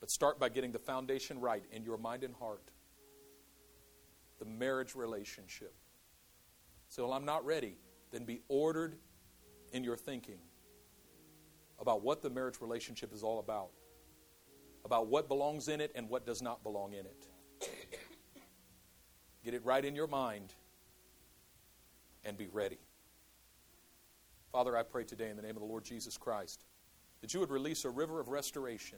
[0.00, 2.70] But start by getting the foundation right in your mind and heart
[4.38, 5.74] the marriage relationship.
[6.88, 7.76] So, well, I'm not ready.
[8.10, 8.96] Then be ordered
[9.72, 10.38] in your thinking
[11.78, 13.70] about what the marriage relationship is all about
[14.86, 17.28] about what belongs in it and what does not belong in it.
[19.44, 20.54] Get it right in your mind
[22.24, 22.78] and be ready.
[24.56, 26.64] Father, I pray today in the name of the Lord Jesus Christ
[27.20, 28.96] that you would release a river of restoration.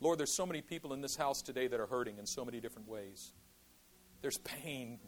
[0.00, 2.58] Lord, there's so many people in this house today that are hurting in so many
[2.58, 3.32] different ways.
[4.22, 4.98] There's pain.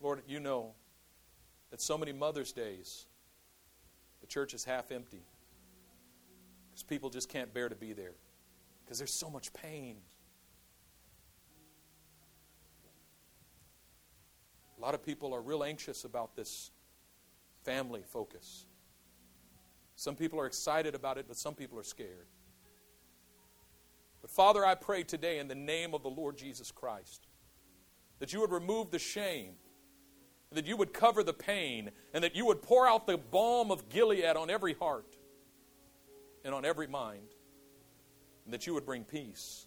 [0.00, 0.72] Lord, you know
[1.70, 3.06] that so many Mother's Days,
[4.22, 5.22] the church is half empty
[6.68, 8.14] because people just can't bear to be there
[8.84, 9.98] because there's so much pain.
[14.80, 16.70] A lot of people are real anxious about this
[17.64, 18.64] family focus.
[19.94, 22.28] Some people are excited about it, but some people are scared.
[24.22, 27.26] But Father, I pray today in the name of the Lord Jesus Christ
[28.20, 29.52] that you would remove the shame,
[30.50, 33.90] that you would cover the pain, and that you would pour out the balm of
[33.90, 35.14] Gilead on every heart
[36.42, 37.34] and on every mind,
[38.46, 39.66] and that you would bring peace,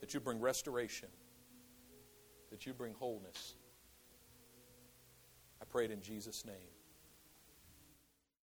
[0.00, 1.08] that you bring restoration,
[2.50, 3.54] that you bring wholeness.
[5.60, 6.79] I pray it in Jesus' name.